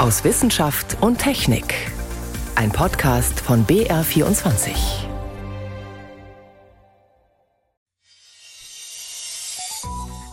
aus 0.00 0.24
Wissenschaft 0.24 0.96
und 1.02 1.18
Technik. 1.18 1.74
Ein 2.54 2.72
Podcast 2.72 3.38
von 3.38 3.66
BR24. 3.66 4.70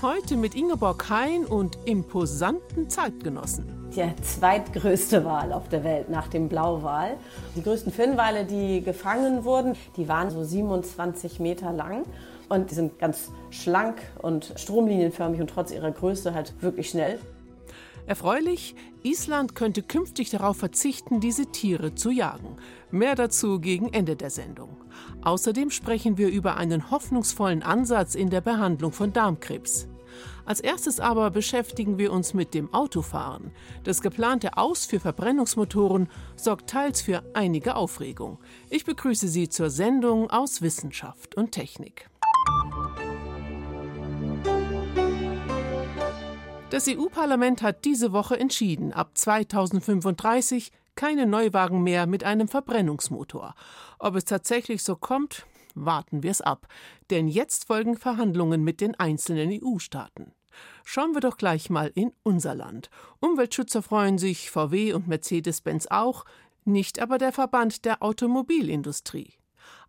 Heute 0.02 0.38
mit 0.38 0.56
Ingeborg 0.56 1.10
Hein 1.10 1.44
und 1.44 1.78
imposanten 1.84 2.90
Zeitgenossen. 2.90 3.66
Die 3.94 4.10
zweitgrößte 4.22 5.26
Wal 5.26 5.52
auf 5.52 5.68
der 5.68 5.84
Welt 5.84 6.10
nach 6.10 6.30
dem 6.30 6.48
Blauwal. 6.48 7.18
Die 7.58 7.62
größten 7.62 7.92
Finnwale, 7.92 8.46
die 8.46 8.82
gefangen 8.82 9.44
wurden, 9.44 9.76
die 9.98 10.08
waren 10.08 10.30
so 10.30 10.46
27 10.46 11.42
Meter 11.42 11.74
lang. 11.74 12.06
Und 12.48 12.72
die 12.72 12.76
sind 12.76 13.00
ganz 13.00 13.32
schlank 13.50 13.98
und 14.22 14.54
stromlinienförmig 14.56 15.42
und 15.42 15.50
trotz 15.50 15.72
ihrer 15.72 15.92
Größe 15.92 16.34
halt 16.34 16.54
wirklich 16.62 16.90
schnell. 16.90 17.20
Erfreulich, 18.08 18.74
Island 19.04 19.54
könnte 19.54 19.84
künftig 19.84 20.30
darauf 20.30 20.56
verzichten, 20.56 21.20
diese 21.20 21.48
Tiere 21.48 21.94
zu 21.94 22.10
jagen. 22.10 22.56
Mehr 22.90 23.16
dazu 23.16 23.60
gegen 23.60 23.92
Ende 23.92 24.16
der 24.16 24.30
Sendung. 24.30 24.78
Außerdem 25.24 25.70
sprechen 25.70 26.18
wir 26.18 26.30
über 26.30 26.56
einen 26.56 26.90
hoffnungsvollen 26.90 27.64
Ansatz 27.64 28.16
in 28.16 28.30
der 28.30 28.40
Behandlung 28.40 28.94
von 28.94 29.12
Darmkrebs. 29.12 29.90
Als 30.46 30.62
erstes 30.62 31.02
aber 31.02 31.32
beschäftigen 31.32 31.98
wir 31.98 32.14
uns 32.14 32.34
mit 32.34 32.54
dem 32.54 32.74
Autofahren. 32.74 33.52
Das 33.84 34.02
geplante 34.02 34.56
Aus 34.56 34.86
für 34.86 35.02
Verbrennungsmotoren 35.02 36.08
sorgt 36.38 36.70
teils 36.70 37.02
für 37.02 37.24
einige 37.34 37.76
Aufregung. 37.76 38.40
Ich 38.70 38.86
begrüße 38.86 39.28
Sie 39.28 39.50
zur 39.50 39.70
Sendung 39.70 40.30
aus 40.30 40.62
Wissenschaft 40.62 41.36
und 41.36 41.52
Technik. 41.52 42.10
Das 46.70 46.86
EU-Parlament 46.90 47.62
hat 47.62 47.86
diese 47.86 48.12
Woche 48.12 48.38
entschieden, 48.38 48.92
ab 48.92 49.12
2035 49.18 50.74
keine 50.96 51.26
Neuwagen 51.26 51.82
mehr 51.82 52.08
mit 52.08 52.26
einem 52.26 52.50
Verbrennungsmotor. 52.50 53.56
Ob 54.00 54.16
es 54.16 54.26
tatsächlich 54.26 54.84
so 54.84 54.98
kommt, 54.98 55.46
warten 55.76 56.24
wir 56.24 56.32
es 56.32 56.42
ab. 56.42 56.68
Denn 57.10 57.30
jetzt 57.30 57.68
folgen 57.68 57.96
Verhandlungen 57.96 58.66
mit 58.66 58.82
den 58.82 58.96
einzelnen 58.96 59.50
EU-Staaten. 59.64 60.34
Schauen 60.84 61.14
wir 61.14 61.22
doch 61.22 61.38
gleich 61.38 61.70
mal 61.70 61.90
in 61.96 62.12
unser 62.24 62.54
Land. 62.54 62.90
Umweltschützer 63.22 63.82
freuen 63.82 64.18
sich, 64.18 64.52
VW 64.52 64.92
und 64.92 65.08
Mercedes-Benz 65.08 65.88
auch, 65.90 66.26
nicht 66.66 67.00
aber 67.00 67.18
der 67.18 67.32
Verband 67.32 67.86
der 67.86 68.04
Automobilindustrie. 68.04 69.36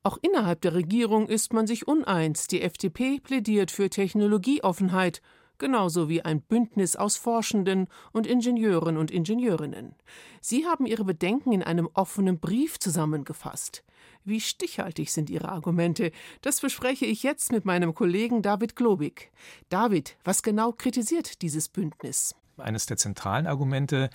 Auch 0.05 0.17
innerhalb 0.23 0.61
der 0.61 0.75
Regierung 0.75 1.27
ist 1.27 1.53
man 1.53 1.67
sich 1.67 1.89
uneins. 1.89 2.47
Die 2.47 2.62
FDP 2.62 3.19
plädiert 3.19 3.73
für 3.73 3.91
Technologieoffenheit 3.91 5.23
genauso 5.59 6.09
wie 6.09 6.23
ein 6.23 6.41
Bündnis 6.41 6.97
aus 6.97 7.17
Forschenden 7.17 7.89
und 8.12 8.27
Ingenieuren 8.27 8.97
und 8.97 9.11
Ingenieurinnen. 9.11 9.95
Sie 10.41 10.67
haben 10.67 10.87
ihre 10.87 11.05
Bedenken 11.05 11.53
in 11.53 11.62
einem 11.62 11.89
offenen 11.95 12.39
Brief 12.39 12.78
zusammengefasst. 12.78 13.84
Wie 14.25 14.41
stichhaltig 14.41 15.11
sind 15.11 15.31
Ihre 15.31 15.48
Argumente? 15.48 16.12
Das 16.42 16.61
bespreche 16.61 17.06
ich 17.06 17.23
jetzt 17.23 17.50
mit 17.50 17.65
meinem 17.65 17.95
Kollegen 17.95 18.42
David 18.42 18.77
Globig. 18.77 19.31
David, 19.70 20.17
was 20.25 20.42
genau 20.42 20.73
kritisiert 20.73 21.41
dieses 21.41 21.69
Bündnis? 21.69 22.34
Eines 22.59 22.87
der 22.87 22.97
zentralen 22.97 23.47
Argumente 23.47 24.11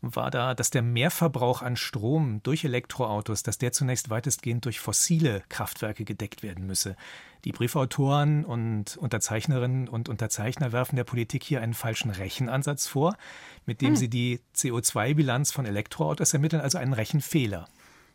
war 0.00 0.30
da, 0.30 0.54
dass 0.54 0.70
der 0.70 0.82
Mehrverbrauch 0.82 1.62
an 1.62 1.76
Strom 1.76 2.40
durch 2.42 2.64
Elektroautos, 2.64 3.42
dass 3.42 3.58
der 3.58 3.72
zunächst 3.72 4.10
weitestgehend 4.10 4.64
durch 4.64 4.80
fossile 4.80 5.42
Kraftwerke 5.48 6.04
gedeckt 6.04 6.42
werden 6.42 6.66
müsse. 6.66 6.96
Die 7.44 7.52
Briefautoren 7.52 8.44
und 8.44 8.96
Unterzeichnerinnen 8.96 9.88
und 9.88 10.08
Unterzeichner 10.08 10.72
werfen 10.72 10.96
der 10.96 11.04
Politik 11.04 11.44
hier 11.44 11.60
einen 11.60 11.74
falschen 11.74 12.10
Rechenansatz 12.10 12.86
vor, 12.86 13.16
mit 13.66 13.80
dem 13.80 13.90
hm. 13.90 13.96
sie 13.96 14.08
die 14.08 14.40
CO2-Bilanz 14.54 15.52
von 15.52 15.66
Elektroautos 15.66 16.32
ermitteln, 16.32 16.62
also 16.62 16.78
einen 16.78 16.92
Rechenfehler. 16.92 17.68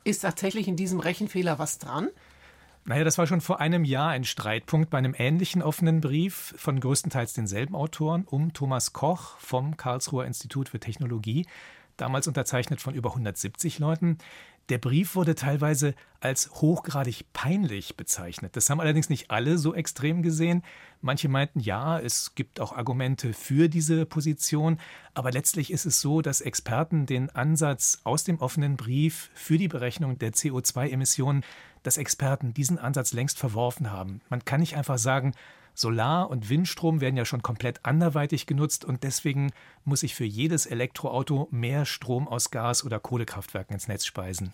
Ist 0.03 0.21
tatsächlich 0.21 0.67
in 0.67 0.75
diesem 0.75 0.99
Rechenfehler 0.99 1.59
was 1.59 1.77
dran? 1.77 2.09
Naja, 2.85 3.03
das 3.03 3.17
war 3.17 3.28
schon 3.28 3.41
vor 3.41 3.59
einem 3.59 3.85
Jahr 3.85 4.09
ein 4.09 4.23
Streitpunkt 4.23 4.89
bei 4.89 4.97
einem 4.97 5.13
ähnlichen 5.16 5.61
offenen 5.61 6.01
Brief 6.01 6.56
von 6.57 6.79
größtenteils 6.79 7.33
denselben 7.33 7.75
Autoren 7.75 8.23
um 8.25 8.53
Thomas 8.53 8.91
Koch 8.91 9.38
vom 9.38 9.78
Karlsruher 9.78 10.25
Institut 10.25 10.69
für 10.69 10.79
Technologie, 10.79 11.45
damals 11.97 12.28
unterzeichnet 12.28 12.81
von 12.81 12.95
über 12.95 13.09
170 13.09 13.78
Leuten. 13.78 14.17
Der 14.71 14.77
Brief 14.77 15.15
wurde 15.15 15.35
teilweise 15.35 15.95
als 16.21 16.49
hochgradig 16.49 17.25
peinlich 17.33 17.97
bezeichnet. 17.97 18.55
Das 18.55 18.69
haben 18.69 18.79
allerdings 18.79 19.09
nicht 19.09 19.29
alle 19.29 19.57
so 19.57 19.75
extrem 19.75 20.21
gesehen. 20.21 20.63
Manche 21.01 21.27
meinten, 21.27 21.59
ja, 21.59 21.99
es 21.99 22.35
gibt 22.35 22.61
auch 22.61 22.71
Argumente 22.71 23.33
für 23.33 23.67
diese 23.67 24.05
Position, 24.05 24.79
aber 25.13 25.33
letztlich 25.33 25.73
ist 25.73 25.85
es 25.85 25.99
so, 25.99 26.21
dass 26.21 26.39
Experten 26.39 27.05
den 27.05 27.29
Ansatz 27.31 27.99
aus 28.05 28.23
dem 28.23 28.39
offenen 28.39 28.77
Brief 28.77 29.29
für 29.33 29.57
die 29.57 29.67
Berechnung 29.67 30.17
der 30.17 30.31
CO2-Emissionen 30.31 31.43
dass 31.83 31.97
Experten 31.97 32.53
diesen 32.53 32.77
Ansatz 32.77 33.11
längst 33.11 33.39
verworfen 33.39 33.91
haben. 33.91 34.21
Man 34.29 34.45
kann 34.45 34.59
nicht 34.59 34.77
einfach 34.77 34.99
sagen, 34.99 35.33
Solar- 35.73 36.29
und 36.29 36.49
Windstrom 36.49 37.01
werden 37.01 37.17
ja 37.17 37.25
schon 37.25 37.41
komplett 37.41 37.85
anderweitig 37.85 38.45
genutzt 38.45 38.85
und 38.85 39.03
deswegen 39.03 39.51
muss 39.85 40.03
ich 40.03 40.15
für 40.15 40.25
jedes 40.25 40.65
Elektroauto 40.65 41.47
mehr 41.51 41.85
Strom 41.85 42.27
aus 42.27 42.51
Gas- 42.51 42.83
oder 42.83 42.99
Kohlekraftwerken 42.99 43.73
ins 43.73 43.87
Netz 43.87 44.05
speisen. 44.05 44.53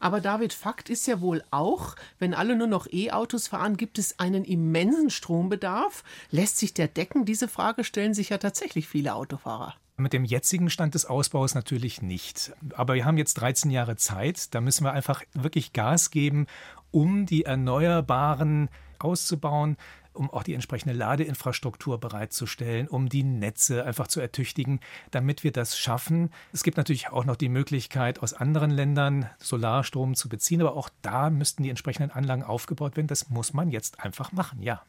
Aber 0.00 0.20
David, 0.20 0.52
Fakt 0.52 0.90
ist 0.90 1.06
ja 1.06 1.20
wohl 1.20 1.42
auch, 1.50 1.96
wenn 2.18 2.34
alle 2.34 2.56
nur 2.56 2.66
noch 2.66 2.86
E-Autos 2.90 3.48
fahren, 3.48 3.76
gibt 3.76 3.98
es 3.98 4.18
einen 4.18 4.44
immensen 4.44 5.10
Strombedarf. 5.10 6.04
Lässt 6.30 6.58
sich 6.58 6.74
der 6.74 6.88
decken? 6.88 7.24
Diese 7.24 7.48
Frage 7.48 7.84
stellen 7.84 8.14
sich 8.14 8.28
ja 8.28 8.38
tatsächlich 8.38 8.88
viele 8.88 9.14
Autofahrer. 9.14 9.74
Mit 9.96 10.12
dem 10.12 10.24
jetzigen 10.24 10.70
Stand 10.70 10.94
des 10.94 11.06
Ausbaus 11.06 11.56
natürlich 11.56 12.02
nicht. 12.02 12.52
Aber 12.74 12.94
wir 12.94 13.04
haben 13.04 13.18
jetzt 13.18 13.34
13 13.34 13.72
Jahre 13.72 13.96
Zeit. 13.96 14.54
Da 14.54 14.60
müssen 14.60 14.84
wir 14.84 14.92
einfach 14.92 15.24
wirklich 15.34 15.72
Gas 15.72 16.10
geben, 16.10 16.46
um 16.92 17.26
die 17.26 17.44
Erneuerbaren 17.44 18.68
auszubauen, 19.00 19.76
um 20.18 20.30
auch 20.30 20.42
die 20.42 20.54
entsprechende 20.54 20.94
Ladeinfrastruktur 20.94 21.98
bereitzustellen, 21.98 22.88
um 22.88 23.08
die 23.08 23.22
Netze 23.22 23.84
einfach 23.84 24.08
zu 24.08 24.20
ertüchtigen, 24.20 24.80
damit 25.10 25.44
wir 25.44 25.52
das 25.52 25.78
schaffen. 25.78 26.30
Es 26.52 26.62
gibt 26.62 26.76
natürlich 26.76 27.08
auch 27.08 27.24
noch 27.24 27.36
die 27.36 27.48
Möglichkeit, 27.48 28.22
aus 28.22 28.34
anderen 28.34 28.70
Ländern 28.70 29.30
Solarstrom 29.38 30.14
zu 30.14 30.28
beziehen, 30.28 30.60
aber 30.60 30.76
auch 30.76 30.90
da 31.02 31.30
müssten 31.30 31.62
die 31.62 31.70
entsprechenden 31.70 32.10
Anlagen 32.10 32.42
aufgebaut 32.42 32.96
werden. 32.96 33.06
Das 33.06 33.30
muss 33.30 33.52
man 33.52 33.70
jetzt 33.70 34.04
einfach 34.04 34.32
machen, 34.32 34.62
ja. 34.62 34.82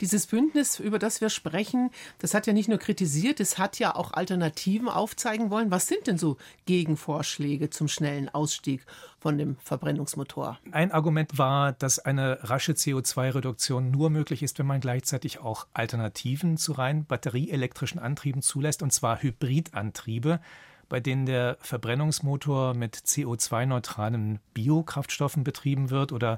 Dieses 0.00 0.26
Bündnis, 0.26 0.78
über 0.78 0.98
das 0.98 1.20
wir 1.20 1.30
sprechen, 1.30 1.90
das 2.18 2.34
hat 2.34 2.46
ja 2.46 2.52
nicht 2.52 2.68
nur 2.68 2.78
kritisiert, 2.78 3.40
es 3.40 3.58
hat 3.58 3.78
ja 3.78 3.94
auch 3.94 4.12
Alternativen 4.12 4.88
aufzeigen 4.88 5.50
wollen. 5.50 5.70
Was 5.70 5.86
sind 5.86 6.06
denn 6.06 6.18
so 6.18 6.36
Gegenvorschläge 6.66 7.70
zum 7.70 7.88
schnellen 7.88 8.28
Ausstieg 8.28 8.84
von 9.18 9.38
dem 9.38 9.56
Verbrennungsmotor? 9.56 10.58
Ein 10.70 10.92
Argument 10.92 11.38
war, 11.38 11.72
dass 11.72 11.98
eine 11.98 12.38
rasche 12.42 12.72
CO2-Reduktion 12.72 13.90
nur 13.90 14.10
möglich 14.10 14.42
ist, 14.42 14.58
wenn 14.58 14.66
man 14.66 14.80
gleichzeitig 14.80 15.40
auch 15.40 15.66
Alternativen 15.72 16.56
zu 16.58 16.72
rein 16.72 17.06
batterieelektrischen 17.06 17.98
Antrieben 17.98 18.42
zulässt, 18.42 18.82
und 18.82 18.92
zwar 18.92 19.22
Hybridantriebe 19.22 20.40
bei 20.88 21.00
denen 21.00 21.26
der 21.26 21.56
Verbrennungsmotor 21.60 22.74
mit 22.74 22.96
CO2-neutralen 22.96 24.38
Biokraftstoffen 24.54 25.42
betrieben 25.42 25.90
wird 25.90 26.12
oder 26.12 26.36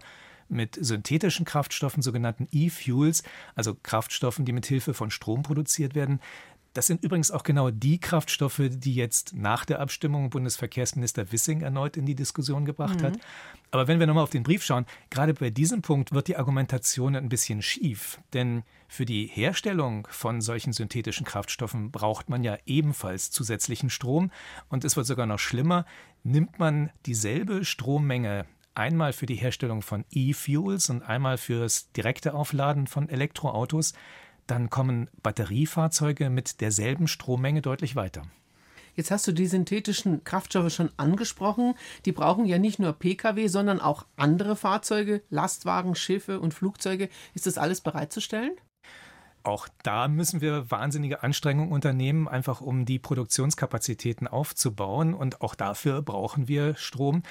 mit 0.48 0.78
synthetischen 0.80 1.44
Kraftstoffen, 1.44 2.02
sogenannten 2.02 2.48
E-Fuels, 2.50 3.22
also 3.54 3.76
Kraftstoffen, 3.82 4.44
die 4.44 4.52
mit 4.52 4.66
Hilfe 4.66 4.94
von 4.94 5.10
Strom 5.10 5.42
produziert 5.42 5.94
werden. 5.94 6.20
Das 6.74 6.86
sind 6.86 7.02
übrigens 7.02 7.30
auch 7.30 7.42
genau 7.42 7.70
die 7.70 7.98
Kraftstoffe, 7.98 8.60
die 8.68 8.94
jetzt 8.94 9.34
nach 9.34 9.64
der 9.64 9.80
Abstimmung 9.80 10.30
Bundesverkehrsminister 10.30 11.32
Wissing 11.32 11.62
erneut 11.62 11.96
in 11.96 12.06
die 12.06 12.14
Diskussion 12.14 12.64
gebracht 12.64 13.00
mhm. 13.00 13.06
hat. 13.06 13.18
Aber 13.70 13.88
wenn 13.88 13.98
wir 13.98 14.06
nochmal 14.06 14.22
auf 14.22 14.30
den 14.30 14.42
Brief 14.42 14.62
schauen, 14.62 14.86
gerade 15.10 15.34
bei 15.34 15.50
diesem 15.50 15.82
Punkt 15.82 16.12
wird 16.12 16.28
die 16.28 16.36
Argumentation 16.36 17.16
ein 17.16 17.28
bisschen 17.28 17.62
schief. 17.62 18.20
Denn 18.32 18.62
für 18.86 19.06
die 19.06 19.26
Herstellung 19.26 20.06
von 20.10 20.40
solchen 20.40 20.72
synthetischen 20.72 21.26
Kraftstoffen 21.26 21.90
braucht 21.90 22.28
man 22.28 22.44
ja 22.44 22.56
ebenfalls 22.64 23.30
zusätzlichen 23.30 23.90
Strom. 23.90 24.30
Und 24.68 24.84
es 24.84 24.96
wird 24.96 25.06
sogar 25.06 25.26
noch 25.26 25.38
schlimmer. 25.38 25.84
Nimmt 26.22 26.58
man 26.58 26.90
dieselbe 27.06 27.64
Strommenge 27.64 28.44
einmal 28.78 29.12
für 29.12 29.26
die 29.26 29.34
Herstellung 29.34 29.82
von 29.82 30.04
E-Fuels 30.10 30.88
und 30.88 31.02
einmal 31.02 31.36
fürs 31.36 31.92
direkte 31.92 32.34
Aufladen 32.34 32.86
von 32.86 33.08
Elektroautos, 33.08 33.92
dann 34.46 34.70
kommen 34.70 35.10
Batteriefahrzeuge 35.22 36.30
mit 36.30 36.60
derselben 36.60 37.08
Strommenge 37.08 37.60
deutlich 37.60 37.96
weiter. 37.96 38.22
Jetzt 38.94 39.10
hast 39.10 39.26
du 39.28 39.32
die 39.32 39.46
synthetischen 39.46 40.24
Kraftstoffe 40.24 40.72
schon 40.72 40.90
angesprochen. 40.96 41.74
Die 42.04 42.12
brauchen 42.12 42.46
ja 42.46 42.58
nicht 42.58 42.78
nur 42.78 42.92
Pkw, 42.92 43.46
sondern 43.46 43.80
auch 43.80 44.06
andere 44.16 44.56
Fahrzeuge, 44.56 45.22
Lastwagen, 45.30 45.94
Schiffe 45.94 46.40
und 46.40 46.54
Flugzeuge. 46.54 47.08
Ist 47.34 47.46
das 47.46 47.58
alles 47.58 47.80
bereitzustellen? 47.80 48.56
Auch 49.44 49.68
da 49.84 50.08
müssen 50.08 50.40
wir 50.40 50.70
wahnsinnige 50.70 51.22
Anstrengungen 51.22 51.70
unternehmen, 51.70 52.26
einfach 52.26 52.60
um 52.60 52.86
die 52.86 52.98
Produktionskapazitäten 52.98 54.26
aufzubauen. 54.26 55.14
Und 55.14 55.42
auch 55.42 55.54
dafür 55.54 56.02
brauchen 56.02 56.48
wir 56.48 56.74
Strom. 56.74 57.22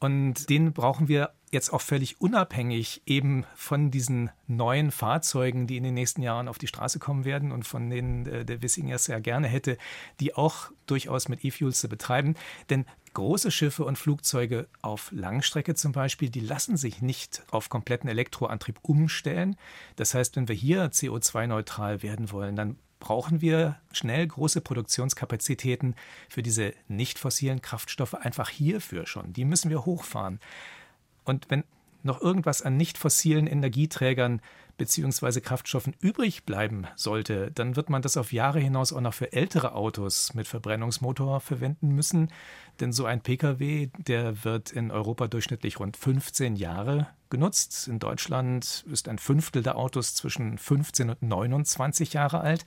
Und 0.00 0.48
den 0.48 0.72
brauchen 0.72 1.08
wir 1.08 1.32
jetzt 1.50 1.72
auch 1.72 1.80
völlig 1.80 2.20
unabhängig 2.20 3.02
eben 3.06 3.44
von 3.54 3.90
diesen 3.90 4.30
neuen 4.46 4.90
Fahrzeugen, 4.90 5.66
die 5.66 5.76
in 5.76 5.84
den 5.84 5.94
nächsten 5.94 6.22
Jahren 6.22 6.46
auf 6.48 6.58
die 6.58 6.66
Straße 6.66 6.98
kommen 6.98 7.24
werden 7.24 7.52
und 7.52 7.66
von 7.66 7.88
denen 7.90 8.26
äh, 8.26 8.44
der 8.44 8.62
Wissing 8.62 8.88
ja 8.88 9.18
gerne 9.18 9.48
hätte, 9.48 9.78
die 10.20 10.34
auch 10.34 10.70
durchaus 10.86 11.28
mit 11.28 11.44
E-Fuels 11.44 11.80
zu 11.80 11.88
betreiben. 11.88 12.34
Denn 12.70 12.84
große 13.14 13.50
Schiffe 13.50 13.84
und 13.84 13.98
Flugzeuge 13.98 14.68
auf 14.82 15.10
Langstrecke 15.10 15.74
zum 15.74 15.92
Beispiel, 15.92 16.30
die 16.30 16.40
lassen 16.40 16.76
sich 16.76 17.02
nicht 17.02 17.42
auf 17.50 17.68
kompletten 17.68 18.08
Elektroantrieb 18.08 18.78
umstellen. 18.82 19.56
Das 19.96 20.14
heißt, 20.14 20.36
wenn 20.36 20.48
wir 20.48 20.54
hier 20.54 20.92
CO2-neutral 20.92 22.02
werden 22.02 22.30
wollen, 22.30 22.56
dann 22.56 22.76
brauchen 23.00 23.40
wir 23.40 23.76
schnell 23.92 24.26
große 24.26 24.60
Produktionskapazitäten 24.60 25.94
für 26.28 26.42
diese 26.42 26.72
nicht 26.88 27.18
fossilen 27.18 27.62
Kraftstoffe 27.62 28.14
einfach 28.14 28.50
hierfür 28.50 29.06
schon. 29.06 29.32
Die 29.32 29.44
müssen 29.44 29.70
wir 29.70 29.84
hochfahren. 29.84 30.40
Und 31.24 31.50
wenn 31.50 31.64
noch 32.02 32.20
irgendwas 32.20 32.62
an 32.62 32.76
nicht 32.76 32.98
fossilen 32.98 33.46
Energieträgern 33.46 34.40
bzw. 34.78 35.40
Kraftstoffen 35.40 35.94
übrig 36.00 36.44
bleiben 36.44 36.86
sollte, 36.96 37.50
dann 37.50 37.76
wird 37.76 37.90
man 37.90 38.02
das 38.02 38.16
auf 38.16 38.32
Jahre 38.32 38.60
hinaus 38.60 38.92
auch 38.92 39.00
noch 39.00 39.14
für 39.14 39.32
ältere 39.32 39.74
Autos 39.74 40.34
mit 40.34 40.46
Verbrennungsmotor 40.46 41.40
verwenden 41.40 41.94
müssen. 41.94 42.30
Denn 42.80 42.92
so 42.92 43.06
ein 43.06 43.20
Pkw, 43.20 43.90
der 43.98 44.44
wird 44.44 44.70
in 44.70 44.90
Europa 44.90 45.26
durchschnittlich 45.26 45.80
rund 45.80 45.96
15 45.96 46.56
Jahre 46.56 47.08
genutzt. 47.30 47.88
In 47.88 47.98
Deutschland 47.98 48.84
ist 48.90 49.08
ein 49.08 49.18
Fünftel 49.18 49.62
der 49.62 49.76
Autos 49.76 50.14
zwischen 50.14 50.58
15 50.58 51.10
und 51.10 51.22
29 51.22 52.12
Jahre 52.12 52.40
alt. 52.40 52.64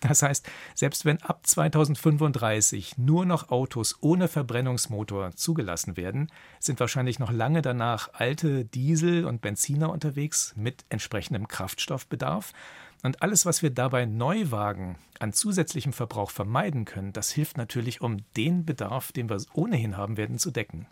Das 0.00 0.22
heißt, 0.22 0.48
selbst 0.74 1.04
wenn 1.04 1.20
ab 1.22 1.46
2035 1.46 2.98
nur 2.98 3.24
noch 3.24 3.48
Autos 3.48 3.96
ohne 4.00 4.28
Verbrennungsmotor 4.28 5.32
zugelassen 5.32 5.96
werden, 5.96 6.30
sind 6.60 6.80
wahrscheinlich 6.80 7.18
noch 7.18 7.32
lange 7.32 7.62
danach 7.62 8.10
alte 8.12 8.64
Diesel 8.64 9.24
und 9.24 9.40
Benziner 9.40 9.90
unterwegs 9.90 10.54
mit 10.56 10.84
entsprechendem 10.90 11.48
Kraftstoffbedarf. 11.48 12.52
Und 13.04 13.20
alles, 13.20 13.44
was 13.44 13.60
wir 13.60 13.68
dabei 13.68 14.06
Neuwagen 14.06 14.96
an 15.18 15.34
zusätzlichem 15.34 15.92
Verbrauch 15.92 16.30
vermeiden 16.30 16.86
können, 16.86 17.12
das 17.12 17.30
hilft 17.30 17.58
natürlich, 17.58 18.00
um 18.00 18.16
den 18.34 18.64
Bedarf, 18.64 19.12
den 19.12 19.28
wir 19.28 19.36
ohnehin 19.52 19.98
haben 19.98 20.16
werden, 20.16 20.38
zu 20.38 20.50
decken. 20.50 20.86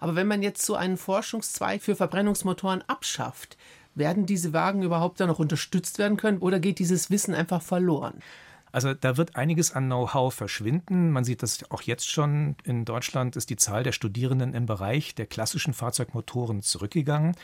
Aber 0.00 0.16
wenn 0.16 0.26
man 0.26 0.42
jetzt 0.42 0.66
so 0.66 0.74
einen 0.74 0.96
Forschungszweig 0.96 1.82
für 1.82 1.94
Verbrennungsmotoren 1.94 2.82
abschafft, 2.88 3.56
werden 3.94 4.26
diese 4.26 4.52
Wagen 4.52 4.82
überhaupt 4.82 5.20
dann 5.20 5.28
noch 5.28 5.38
unterstützt 5.38 5.98
werden 5.98 6.16
können 6.16 6.38
oder 6.38 6.58
geht 6.58 6.80
dieses 6.80 7.12
Wissen 7.12 7.32
einfach 7.32 7.62
verloren? 7.62 8.18
Also 8.72 8.92
da 8.92 9.16
wird 9.16 9.36
einiges 9.36 9.72
an 9.72 9.86
Know-how 9.86 10.34
verschwinden. 10.34 11.12
Man 11.12 11.22
sieht 11.22 11.44
das 11.44 11.70
auch 11.70 11.82
jetzt 11.82 12.10
schon. 12.10 12.56
In 12.64 12.84
Deutschland 12.84 13.36
ist 13.36 13.50
die 13.50 13.56
Zahl 13.56 13.84
der 13.84 13.92
Studierenden 13.92 14.52
im 14.52 14.66
Bereich 14.66 15.14
der 15.14 15.26
klassischen 15.26 15.74
Fahrzeugmotoren 15.74 16.62
zurückgegangen. 16.62 17.36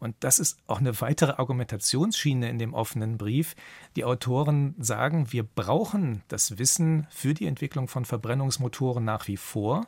Und 0.00 0.14
das 0.20 0.38
ist 0.38 0.58
auch 0.66 0.78
eine 0.78 1.00
weitere 1.00 1.32
Argumentationsschiene 1.32 2.48
in 2.48 2.58
dem 2.58 2.74
offenen 2.74 3.18
Brief. 3.18 3.56
Die 3.96 4.04
Autoren 4.04 4.74
sagen, 4.78 5.32
wir 5.32 5.42
brauchen 5.42 6.22
das 6.28 6.58
Wissen 6.58 7.06
für 7.10 7.34
die 7.34 7.46
Entwicklung 7.46 7.88
von 7.88 8.04
Verbrennungsmotoren 8.04 9.04
nach 9.04 9.26
wie 9.28 9.36
vor 9.36 9.86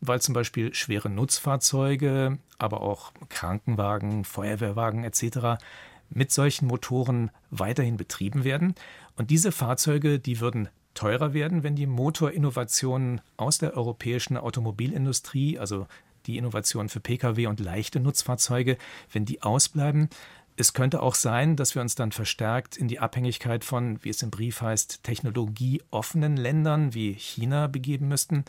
weil 0.00 0.20
zum 0.20 0.34
Beispiel 0.34 0.74
schwere 0.74 1.10
Nutzfahrzeuge, 1.10 2.38
aber 2.58 2.80
auch 2.80 3.12
Krankenwagen, 3.28 4.24
Feuerwehrwagen 4.24 5.04
etc. 5.04 5.62
mit 6.08 6.32
solchen 6.32 6.66
Motoren 6.66 7.30
weiterhin 7.50 7.96
betrieben 7.96 8.44
werden. 8.44 8.74
Und 9.16 9.30
diese 9.30 9.52
Fahrzeuge, 9.52 10.18
die 10.18 10.40
würden 10.40 10.68
teurer 10.94 11.34
werden, 11.34 11.62
wenn 11.62 11.76
die 11.76 11.86
Motorinnovationen 11.86 13.20
aus 13.36 13.58
der 13.58 13.76
europäischen 13.76 14.36
Automobilindustrie, 14.36 15.58
also 15.58 15.86
die 16.26 16.38
Innovationen 16.38 16.88
für 16.88 17.00
Pkw 17.00 17.46
und 17.46 17.60
leichte 17.60 18.00
Nutzfahrzeuge, 18.00 18.76
wenn 19.12 19.24
die 19.24 19.42
ausbleiben. 19.42 20.08
Es 20.56 20.74
könnte 20.74 21.00
auch 21.00 21.14
sein, 21.14 21.56
dass 21.56 21.74
wir 21.74 21.82
uns 21.82 21.94
dann 21.94 22.12
verstärkt 22.12 22.76
in 22.76 22.88
die 22.88 22.98
Abhängigkeit 22.98 23.64
von, 23.64 24.02
wie 24.04 24.10
es 24.10 24.22
im 24.22 24.30
Brief 24.30 24.60
heißt, 24.60 25.02
technologieoffenen 25.02 26.36
Ländern 26.36 26.92
wie 26.92 27.14
China 27.14 27.66
begeben 27.66 28.08
müssten. 28.08 28.44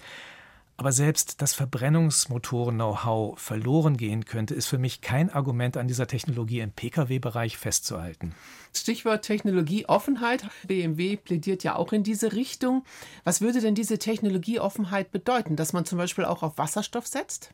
Aber 0.82 0.92
selbst 0.92 1.44
das 1.44 1.54
Verbrennungsmotoren-Know-how 1.54 3.40
verloren 3.40 3.98
gehen 3.98 4.26
könnte, 4.26 4.56
ist 4.56 4.66
für 4.66 4.80
mich 4.80 5.02
kein 5.02 5.30
Argument, 5.30 5.78
an 5.78 5.88
dieser 5.88 6.08
Technologie 6.08 6.60
im 6.60 6.72
Pkw-Bereich 6.72 7.56
festzuhalten. 7.56 8.34
Stichwort 8.74 9.24
Technologieoffenheit. 9.24 10.48
BMW 10.66 11.18
plädiert 11.18 11.64
ja 11.64 11.76
auch 11.76 11.94
in 11.94 12.02
diese 12.02 12.34
Richtung. 12.34 12.84
Was 13.24 13.42
würde 13.42 13.62
denn 13.62 13.76
diese 13.76 14.00
Technologieoffenheit 14.00 15.12
bedeuten? 15.12 15.56
Dass 15.56 15.72
man 15.72 15.86
zum 15.86 16.00
Beispiel 16.00 16.26
auch 16.26 16.42
auf 16.42 16.58
Wasserstoff 16.58 17.06
setzt? 17.06 17.54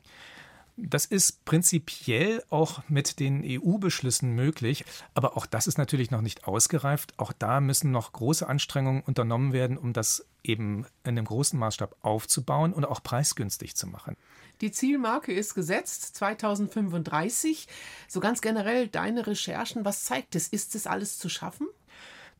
Das 0.80 1.06
ist 1.06 1.44
prinzipiell 1.44 2.40
auch 2.50 2.82
mit 2.88 3.18
den 3.18 3.42
EU-Beschlüssen 3.44 4.36
möglich, 4.36 4.84
aber 5.12 5.36
auch 5.36 5.44
das 5.44 5.66
ist 5.66 5.76
natürlich 5.76 6.12
noch 6.12 6.20
nicht 6.20 6.46
ausgereift. 6.46 7.14
Auch 7.16 7.32
da 7.32 7.60
müssen 7.60 7.90
noch 7.90 8.12
große 8.12 8.46
Anstrengungen 8.48 9.02
unternommen 9.02 9.52
werden, 9.52 9.76
um 9.76 9.92
das 9.92 10.24
eben 10.44 10.86
in 11.02 11.18
einem 11.18 11.24
großen 11.24 11.58
Maßstab 11.58 11.96
aufzubauen 12.02 12.72
und 12.72 12.84
auch 12.84 13.02
preisgünstig 13.02 13.74
zu 13.74 13.88
machen. 13.88 14.16
Die 14.60 14.70
Zielmarke 14.70 15.32
ist 15.32 15.54
gesetzt 15.54 16.14
2035. 16.16 17.66
So 18.06 18.20
ganz 18.20 18.40
generell 18.40 18.86
deine 18.86 19.26
Recherchen, 19.26 19.84
was 19.84 20.04
zeigt 20.04 20.36
es? 20.36 20.46
Ist 20.46 20.76
es 20.76 20.86
alles 20.86 21.18
zu 21.18 21.28
schaffen? 21.28 21.66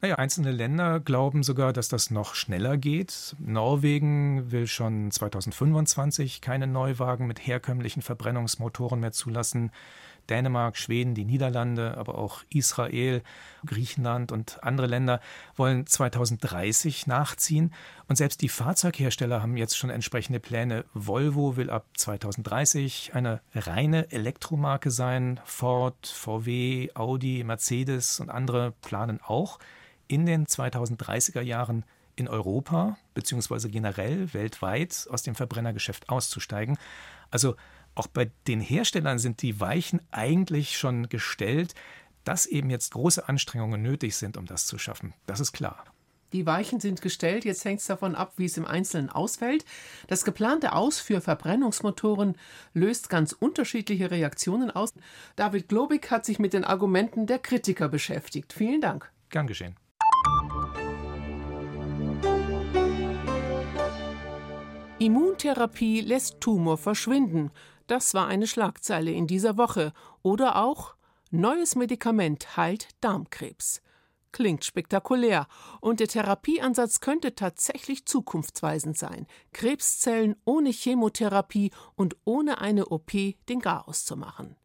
Naja, 0.00 0.14
einzelne 0.14 0.52
Länder 0.52 1.00
glauben 1.00 1.42
sogar, 1.42 1.72
dass 1.72 1.88
das 1.88 2.12
noch 2.12 2.36
schneller 2.36 2.76
geht. 2.76 3.34
Norwegen 3.40 4.52
will 4.52 4.68
schon 4.68 5.10
2025 5.10 6.40
keine 6.40 6.68
Neuwagen 6.68 7.26
mit 7.26 7.44
herkömmlichen 7.44 8.02
Verbrennungsmotoren 8.02 9.00
mehr 9.00 9.10
zulassen. 9.10 9.72
Dänemark, 10.30 10.76
Schweden, 10.76 11.14
die 11.14 11.24
Niederlande, 11.24 11.96
aber 11.96 12.16
auch 12.16 12.44
Israel, 12.50 13.22
Griechenland 13.66 14.30
und 14.30 14.62
andere 14.62 14.86
Länder 14.86 15.20
wollen 15.56 15.84
2030 15.84 17.08
nachziehen. 17.08 17.72
Und 18.06 18.16
selbst 18.16 18.40
die 18.42 18.48
Fahrzeughersteller 18.48 19.42
haben 19.42 19.56
jetzt 19.56 19.76
schon 19.76 19.90
entsprechende 19.90 20.38
Pläne. 20.38 20.84
Volvo 20.94 21.56
will 21.56 21.70
ab 21.70 21.86
2030 21.96 23.14
eine 23.14 23.40
reine 23.52 24.12
Elektromarke 24.12 24.92
sein. 24.92 25.40
Ford, 25.44 26.06
VW, 26.06 26.90
Audi, 26.94 27.42
Mercedes 27.42 28.20
und 28.20 28.30
andere 28.30 28.74
planen 28.80 29.18
auch 29.20 29.58
in 30.08 30.26
den 30.26 30.46
2030er 30.46 31.42
Jahren 31.42 31.84
in 32.16 32.28
Europa 32.28 32.98
bzw. 33.14 33.68
generell 33.68 34.32
weltweit 34.34 35.06
aus 35.10 35.22
dem 35.22 35.34
Verbrennergeschäft 35.34 36.08
auszusteigen. 36.08 36.76
Also 37.30 37.54
auch 37.94 38.06
bei 38.08 38.30
den 38.46 38.60
Herstellern 38.60 39.18
sind 39.18 39.42
die 39.42 39.60
Weichen 39.60 40.00
eigentlich 40.10 40.78
schon 40.78 41.08
gestellt, 41.08 41.74
dass 42.24 42.46
eben 42.46 42.70
jetzt 42.70 42.92
große 42.92 43.28
Anstrengungen 43.28 43.82
nötig 43.82 44.16
sind, 44.16 44.36
um 44.36 44.46
das 44.46 44.66
zu 44.66 44.78
schaffen. 44.78 45.14
Das 45.26 45.40
ist 45.40 45.52
klar. 45.52 45.84
Die 46.34 46.44
Weichen 46.44 46.78
sind 46.78 47.00
gestellt, 47.00 47.46
jetzt 47.46 47.64
hängt 47.64 47.80
es 47.80 47.86
davon 47.86 48.14
ab, 48.14 48.34
wie 48.36 48.44
es 48.44 48.58
im 48.58 48.66
Einzelnen 48.66 49.08
ausfällt. 49.08 49.64
Das 50.08 50.26
geplante 50.26 50.74
Aus 50.74 51.00
für 51.00 51.22
Verbrennungsmotoren 51.22 52.36
löst 52.74 53.08
ganz 53.08 53.32
unterschiedliche 53.32 54.10
Reaktionen 54.10 54.70
aus. 54.70 54.92
David 55.36 55.68
Globig 55.68 56.10
hat 56.10 56.26
sich 56.26 56.38
mit 56.38 56.52
den 56.52 56.64
Argumenten 56.64 57.26
der 57.26 57.38
Kritiker 57.38 57.88
beschäftigt. 57.88 58.52
Vielen 58.52 58.82
Dank. 58.82 59.10
Gern 59.30 59.46
geschehen. 59.46 59.76
Immuntherapie 65.00 66.00
lässt 66.00 66.40
Tumor 66.40 66.76
verschwinden. 66.76 67.52
Das 67.86 68.14
war 68.14 68.26
eine 68.26 68.48
Schlagzeile 68.48 69.12
in 69.12 69.28
dieser 69.28 69.56
Woche. 69.56 69.92
Oder 70.22 70.56
auch 70.56 70.96
Neues 71.30 71.76
Medikament 71.76 72.56
heilt 72.56 72.88
Darmkrebs. 73.00 73.80
Klingt 74.32 74.64
spektakulär 74.64 75.46
und 75.80 76.00
der 76.00 76.08
Therapieansatz 76.08 76.98
könnte 76.98 77.36
tatsächlich 77.36 78.06
zukunftsweisend 78.06 78.98
sein. 78.98 79.26
Krebszellen 79.52 80.34
ohne 80.44 80.70
Chemotherapie 80.70 81.70
und 81.94 82.16
ohne 82.24 82.60
eine 82.60 82.86
OP 82.86 83.12
den 83.48 83.60
Garaus 83.60 84.04
zu 84.04 84.16
machen. 84.16 84.56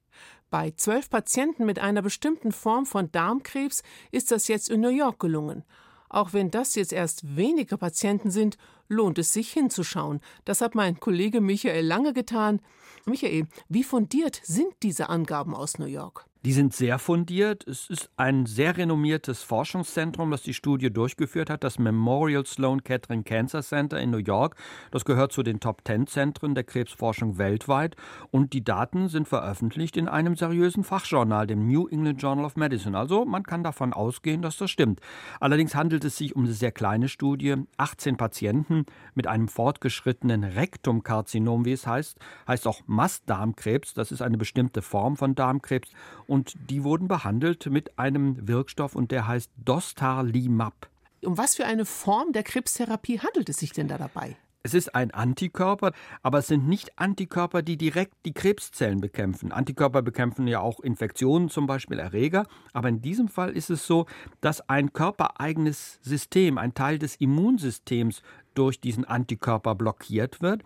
Bei 0.49 0.71
zwölf 0.71 1.11
Patienten 1.11 1.65
mit 1.65 1.77
einer 1.77 2.01
bestimmten 2.01 2.51
Form 2.51 2.87
von 2.87 3.11
Darmkrebs 3.11 3.83
ist 4.11 4.31
das 4.31 4.47
jetzt 4.47 4.69
in 4.69 4.81
New 4.81 4.89
York 4.89 5.19
gelungen. 5.19 5.63
Auch 6.09 6.33
wenn 6.33 6.51
das 6.51 6.75
jetzt 6.75 6.93
erst 6.93 7.35
wenige 7.35 7.77
Patienten 7.77 8.31
sind, 8.31 8.57
lohnt 8.87 9.17
es 9.17 9.33
sich 9.33 9.51
hinzuschauen. 9.51 10.19
Das 10.45 10.61
hat 10.61 10.75
mein 10.75 10.99
Kollege 10.99 11.41
Michael 11.41 11.85
Lange 11.85 12.13
getan. 12.13 12.61
Michael, 13.05 13.47
wie 13.69 13.83
fundiert 13.83 14.39
sind 14.43 14.73
diese 14.81 15.09
Angaben 15.09 15.55
aus 15.55 15.77
New 15.77 15.85
York? 15.85 16.25
Die 16.45 16.51
sind 16.51 16.73
sehr 16.73 16.99
fundiert. 16.99 17.65
Es 17.69 17.89
ist 17.89 18.09
ein 18.17 18.45
sehr 18.45 18.75
renommiertes 18.75 19.43
Forschungszentrum, 19.43 20.29
das 20.29 20.41
die 20.41 20.53
Studie 20.53 20.91
durchgeführt 20.91 21.49
hat, 21.49 21.63
das 21.63 21.79
Memorial 21.79 22.45
Sloan 22.45 22.83
Kettering 22.83 23.23
Cancer 23.23 23.61
Center 23.61 23.97
in 24.01 24.11
New 24.11 24.17
York. 24.17 24.57
Das 24.91 25.05
gehört 25.05 25.31
zu 25.31 25.41
den 25.41 25.61
Top 25.61 25.85
Ten 25.85 26.05
Zentren 26.05 26.53
der 26.53 26.65
Krebsforschung 26.65 27.37
weltweit. 27.37 27.95
Und 28.29 28.51
die 28.51 28.61
Daten 28.61 29.07
sind 29.07 29.29
veröffentlicht 29.29 29.95
in 29.95 30.09
einem 30.09 30.35
seriösen 30.35 30.83
Fachjournal, 30.83 31.47
dem 31.47 31.65
New 31.65 31.87
England 31.87 32.21
Journal 32.21 32.43
of 32.43 32.57
Medicine. 32.57 32.97
Also 32.97 33.23
man 33.23 33.43
kann 33.43 33.63
davon 33.63 33.93
ausgehen, 33.93 34.41
dass 34.41 34.57
das 34.57 34.69
stimmt. 34.69 34.99
Allerdings 35.39 35.75
handelt 35.75 36.03
es 36.03 36.17
sich 36.17 36.35
um 36.35 36.43
eine 36.43 36.51
sehr 36.51 36.73
kleine 36.73 37.07
Studie. 37.07 37.55
18 37.77 38.17
Patienten 38.17 38.85
mit 39.15 39.27
einem 39.27 39.47
fortgeschrittenen 39.47 40.43
Rektumkarzinom, 40.43 41.63
wie 41.63 41.71
es 41.71 41.87
heißt, 41.87 42.19
heißt 42.49 42.67
auch 42.67 42.81
Mastdarmkrebs. 42.85 43.93
Das 43.93 44.11
ist 44.11 44.21
eine 44.21 44.37
bestimmte 44.37 44.81
Form 44.81 45.15
von 45.15 45.35
Darmkrebs 45.35 45.89
und 46.33 46.55
die 46.71 46.83
wurden 46.83 47.07
behandelt 47.07 47.67
mit 47.67 47.99
einem 47.99 48.47
Wirkstoff 48.47 48.95
und 48.95 49.11
der 49.11 49.27
heißt 49.27 49.51
Dostarlimab. 49.55 50.89
Um 51.23 51.37
was 51.37 51.53
für 51.53 51.65
eine 51.67 51.85
Form 51.85 52.33
der 52.33 52.41
Krebstherapie 52.41 53.19
handelt 53.19 53.49
es 53.49 53.57
sich 53.57 53.71
denn 53.71 53.87
da 53.87 53.99
dabei? 53.99 54.35
Es 54.63 54.73
ist 54.73 54.95
ein 54.95 55.11
Antikörper, 55.11 55.91
aber 56.23 56.39
es 56.39 56.47
sind 56.47 56.67
nicht 56.67 56.97
Antikörper, 56.97 57.61
die 57.61 57.77
direkt 57.77 58.15
die 58.25 58.33
Krebszellen 58.33 58.99
bekämpfen. 58.99 59.51
Antikörper 59.51 60.01
bekämpfen 60.01 60.47
ja 60.47 60.59
auch 60.59 60.79
Infektionen, 60.79 61.49
zum 61.49 61.67
Beispiel 61.67 61.99
Erreger. 61.99 62.47
Aber 62.71 62.89
in 62.89 63.03
diesem 63.03 63.27
Fall 63.27 63.51
ist 63.51 63.69
es 63.69 63.85
so, 63.85 64.07
dass 64.41 64.67
ein 64.67 64.91
körpereigenes 64.91 65.99
System, 66.01 66.57
ein 66.57 66.73
Teil 66.73 66.97
des 66.97 67.15
Immunsystems 67.17 68.23
durch 68.55 68.81
diesen 68.81 69.05
Antikörper 69.05 69.75
blockiert 69.75 70.41
wird. 70.41 70.63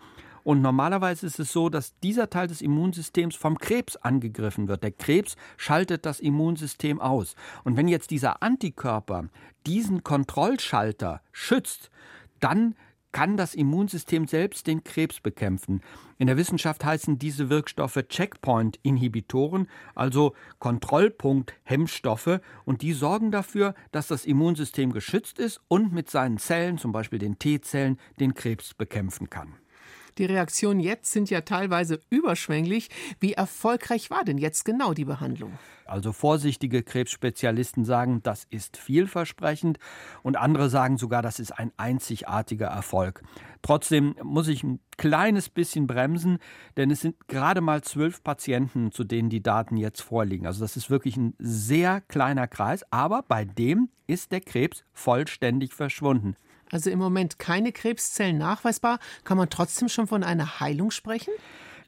Und 0.48 0.62
normalerweise 0.62 1.28
ist 1.28 1.40
es 1.40 1.52
so, 1.52 1.68
dass 1.68 2.00
dieser 2.00 2.30
Teil 2.30 2.48
des 2.48 2.62
Immunsystems 2.62 3.36
vom 3.36 3.58
Krebs 3.58 3.98
angegriffen 3.98 4.70
wird. 4.70 4.82
Der 4.82 4.94
Krebs 4.94 5.36
schaltet 5.58 6.06
das 6.06 6.22
Immunsystem 6.22 7.02
aus. 7.02 7.36
Und 7.66 7.76
wenn 7.76 7.90
jetzt 7.90 8.12
dieser 8.12 8.42
Antikörper 8.42 9.28
diesen 9.66 10.06
Kontrollschalter 10.06 11.22
schützt, 11.34 11.90
dann 12.40 12.76
kann 13.12 13.36
das 13.36 13.56
Immunsystem 13.56 14.26
selbst 14.26 14.68
den 14.68 14.86
Krebs 14.86 15.20
bekämpfen. 15.20 15.82
In 16.18 16.28
der 16.28 16.38
Wissenschaft 16.38 16.86
heißen 16.86 17.20
diese 17.20 17.50
Wirkstoffe 17.50 18.06
Checkpoint-Inhibitoren, 18.08 19.68
also 19.96 20.34
Kontrollpunkt-Hemmstoffe, 20.60 22.40
und 22.64 22.82
die 22.84 22.94
sorgen 22.94 23.32
dafür, 23.32 23.76
dass 23.92 24.08
das 24.08 24.24
Immunsystem 24.24 24.94
geschützt 24.94 25.40
ist 25.40 25.60
und 25.68 25.92
mit 25.92 26.10
seinen 26.10 26.38
Zellen, 26.38 26.78
zum 26.78 26.94
Beispiel 26.94 27.20
den 27.20 27.38
T-Zellen, 27.38 28.00
den 28.22 28.34
Krebs 28.34 28.74
bekämpfen 28.74 29.30
kann. 29.30 29.56
Die 30.18 30.26
Reaktionen 30.26 30.80
jetzt 30.80 31.12
sind 31.12 31.30
ja 31.30 31.42
teilweise 31.42 32.00
überschwänglich. 32.10 32.90
Wie 33.20 33.34
erfolgreich 33.34 34.10
war 34.10 34.24
denn 34.24 34.38
jetzt 34.38 34.66
genau 34.66 34.94
die 34.94 35.06
Behandlung? 35.06 35.52
Also 35.86 36.12
vorsichtige 36.12 36.84
Krebsspezialisten 36.84 37.86
sagen, 37.86 38.22
das 38.24 38.46
ist 38.50 38.78
vielversprechend 38.78 39.78
und 40.22 40.36
andere 40.36 40.70
sagen 40.70 40.98
sogar, 40.98 41.22
das 41.22 41.40
ist 41.40 41.52
ein 41.52 41.72
einzigartiger 41.78 42.68
Erfolg. 42.68 43.22
Trotzdem 43.62 44.16
muss 44.22 44.48
ich 44.48 44.64
ein 44.64 44.80
kleines 44.98 45.50
bisschen 45.50 45.88
bremsen, 45.88 46.40
denn 46.76 46.92
es 46.92 47.02
sind 47.02 47.28
gerade 47.28 47.62
mal 47.62 47.84
zwölf 47.84 48.24
Patienten, 48.24 48.92
zu 48.92 49.04
denen 49.04 49.30
die 49.30 49.44
Daten 49.44 49.78
jetzt 49.78 50.02
vorliegen. 50.02 50.46
Also 50.46 50.62
das 50.62 50.76
ist 50.76 50.90
wirklich 50.90 51.16
ein 51.16 51.36
sehr 51.40 52.02
kleiner 52.02 52.48
Kreis, 52.48 52.84
aber 52.92 53.24
bei 53.26 53.46
dem 53.46 53.90
ist 54.08 54.32
der 54.32 54.42
Krebs 54.42 54.84
vollständig 54.94 55.74
verschwunden. 55.74 56.36
Also 56.72 56.90
im 56.90 57.00
Moment 57.00 57.40
keine 57.40 57.72
Krebszellen 57.72 58.38
nachweisbar. 58.38 59.00
Kann 59.24 59.38
man 59.38 59.50
trotzdem 59.50 59.90
schon 59.90 60.08
von 60.08 60.24
einer 60.24 60.60
Heilung 60.60 60.92
sprechen? 60.92 61.32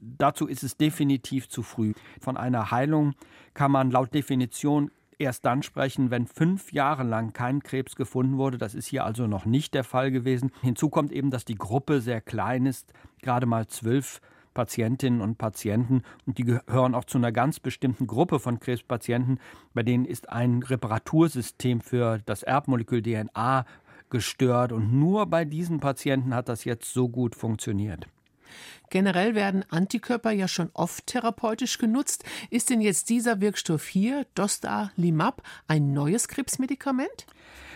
Dazu 0.01 0.47
ist 0.47 0.63
es 0.63 0.77
definitiv 0.77 1.49
zu 1.49 1.61
früh. 1.63 1.93
Von 2.21 2.37
einer 2.37 2.71
Heilung 2.71 3.15
kann 3.53 3.71
man 3.71 3.91
laut 3.91 4.13
Definition 4.13 4.91
erst 5.17 5.45
dann 5.45 5.61
sprechen, 5.63 6.11
wenn 6.11 6.27
fünf 6.27 6.71
Jahre 6.71 7.03
lang 7.03 7.33
kein 7.33 7.61
Krebs 7.61 7.95
gefunden 7.95 8.37
wurde. 8.37 8.57
Das 8.57 8.73
ist 8.73 8.87
hier 8.87 9.03
also 9.03 9.27
noch 9.27 9.45
nicht 9.45 9.73
der 9.73 9.83
Fall 9.83 10.11
gewesen. 10.11 10.51
Hinzu 10.61 10.89
kommt 10.89 11.11
eben, 11.11 11.29
dass 11.29 11.43
die 11.43 11.55
Gruppe 11.55 11.99
sehr 11.99 12.21
klein 12.21 12.65
ist, 12.65 12.93
gerade 13.21 13.45
mal 13.45 13.67
zwölf 13.67 14.21
Patientinnen 14.53 15.21
und 15.21 15.37
Patienten 15.37 16.01
und 16.25 16.37
die 16.37 16.43
gehören 16.43 16.95
auch 16.95 17.05
zu 17.05 17.17
einer 17.17 17.31
ganz 17.31 17.59
bestimmten 17.59 18.07
Gruppe 18.07 18.39
von 18.39 18.59
Krebspatienten, 18.59 19.39
bei 19.73 19.83
denen 19.83 20.05
ist 20.05 20.29
ein 20.29 20.63
Reparatursystem 20.63 21.81
für 21.81 22.19
das 22.25 22.43
Erbmolekül 22.43 23.01
DNA 23.01 23.65
gestört 24.09 24.71
und 24.71 24.93
nur 24.93 25.25
bei 25.25 25.45
diesen 25.45 25.79
Patienten 25.79 26.33
hat 26.33 26.49
das 26.49 26.65
jetzt 26.65 26.93
so 26.93 27.09
gut 27.09 27.35
funktioniert. 27.35 28.07
Generell 28.89 29.35
werden 29.35 29.63
Antikörper 29.69 30.31
ja 30.31 30.47
schon 30.47 30.71
oft 30.73 31.05
therapeutisch 31.05 31.77
genutzt. 31.77 32.23
Ist 32.49 32.69
denn 32.69 32.81
jetzt 32.81 33.09
dieser 33.09 33.39
Wirkstoff 33.39 33.87
hier, 33.87 34.25
Dostalimab, 34.33 35.43
ein 35.67 35.93
neues 35.93 36.27
Krebsmedikament? 36.27 37.27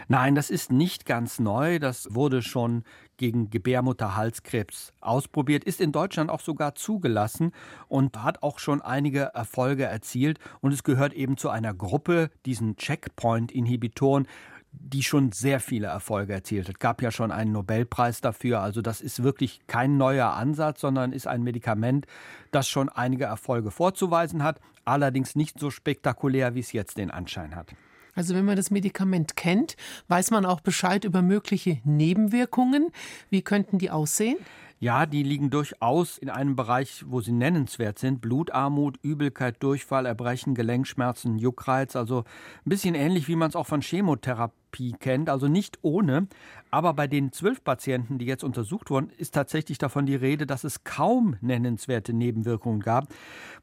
Nein, 0.08 0.36
das 0.36 0.50
ist 0.50 0.72
nicht 0.72 1.06
ganz 1.06 1.40
neu. 1.40 1.80
Das 1.80 2.14
wurde 2.14 2.42
schon 2.42 2.84
gegen 3.18 3.50
Gebärmutterhalskrebs 3.50 4.92
ausprobiert, 5.00 5.64
ist 5.64 5.80
in 5.80 5.92
Deutschland 5.92 6.30
auch 6.30 6.42
sogar 6.42 6.76
zugelassen 6.76 7.52
und 7.88 8.22
hat 8.22 8.44
auch 8.44 8.60
schon 8.60 8.82
einige 8.82 9.32
Erfolge 9.34 9.86
erzielt. 9.86 10.40
Und 10.62 10.74
es 10.74 10.84
gehört 10.84 11.14
eben 11.14 11.38
zu 11.38 11.50
einer 11.50 11.74
Gruppe, 11.74 12.32
diesen 12.46 12.76
Checkpoint-Inhibitoren, 12.76 14.28
die 14.74 15.04
schon 15.04 15.32
sehr 15.32 15.60
viele 15.60 15.88
Erfolge 15.88 16.34
erzielt 16.34 16.68
hat. 16.68 16.76
Es 16.76 16.80
gab 16.80 17.02
ja 17.02 17.12
schon 17.12 17.32
einen 17.32 17.52
Nobelpreis 17.52 18.22
dafür. 18.22 18.62
Also 18.62 18.82
das 18.82 19.02
ist 19.02 19.24
wirklich 19.24 19.62
kein 19.68 19.98
neuer 19.98 20.34
Ansatz, 20.34 20.82
sondern 20.82 21.14
ist 21.14 21.28
ein 21.28 21.44
Medikament, 21.44 22.06
das 22.52 22.68
schon 22.68 22.90
einige 22.90 23.26
Erfolge 23.26 23.72
vorzuweisen 23.72 24.44
hat, 24.44 24.60
allerdings 24.86 25.36
nicht 25.36 25.60
so 25.60 25.70
spektakulär, 25.70 26.56
wie 26.56 26.60
es 26.60 26.74
jetzt 26.74 26.98
den 26.98 27.12
Anschein 27.12 27.56
hat. 27.56 27.74
Also 28.16 28.36
wenn 28.36 28.46
man 28.46 28.56
das 28.56 28.70
Medikament 28.70 29.36
kennt, 29.36 29.76
weiß 30.08 30.32
man 30.32 30.46
auch 30.46 30.60
Bescheid 30.60 31.04
über 31.04 31.22
mögliche 31.22 31.80
Nebenwirkungen. 31.84 32.92
Wie 33.30 33.42
könnten 33.42 33.80
die 33.80 33.90
aussehen? 33.90 34.38
Ja, 34.80 35.06
die 35.06 35.24
liegen 35.24 35.50
durchaus 35.50 36.18
in 36.18 36.30
einem 36.30 36.56
Bereich, 36.56 37.06
wo 37.08 37.22
sie 37.22 37.32
nennenswert 37.32 37.98
sind. 37.98 38.22
Blutarmut, 38.22 38.98
Übelkeit, 39.02 39.64
Durchfall, 39.64 40.06
Erbrechen, 40.06 40.56
Gelenkschmerzen, 40.56 41.38
Juckreiz. 41.38 41.96
Also 41.96 42.26
ein 42.66 42.70
bisschen 42.70 42.94
ähnlich, 42.94 43.28
wie 43.28 43.38
man 43.38 43.50
es 43.50 43.56
auch 43.56 43.66
von 43.66 43.82
Chemotherapie 43.82 44.63
Therapie 44.74 44.94
kennt, 45.00 45.30
also 45.30 45.48
nicht 45.48 45.80
ohne. 45.82 46.28
Aber 46.72 46.94
bei 46.94 47.08
den 47.08 47.32
zwölf 47.32 47.64
Patienten, 47.64 48.18
die 48.18 48.26
jetzt 48.26 48.44
untersucht 48.44 48.90
wurden, 48.90 49.12
ist 49.18 49.36
tatsächlich 49.36 49.78
davon 49.78 50.08
die 50.08 50.16
Rede, 50.16 50.48
dass 50.48 50.64
es 50.64 50.84
kaum 50.84 51.36
nennenswerte 51.40 52.14
Nebenwirkungen 52.14 52.80
gab. 52.80 53.14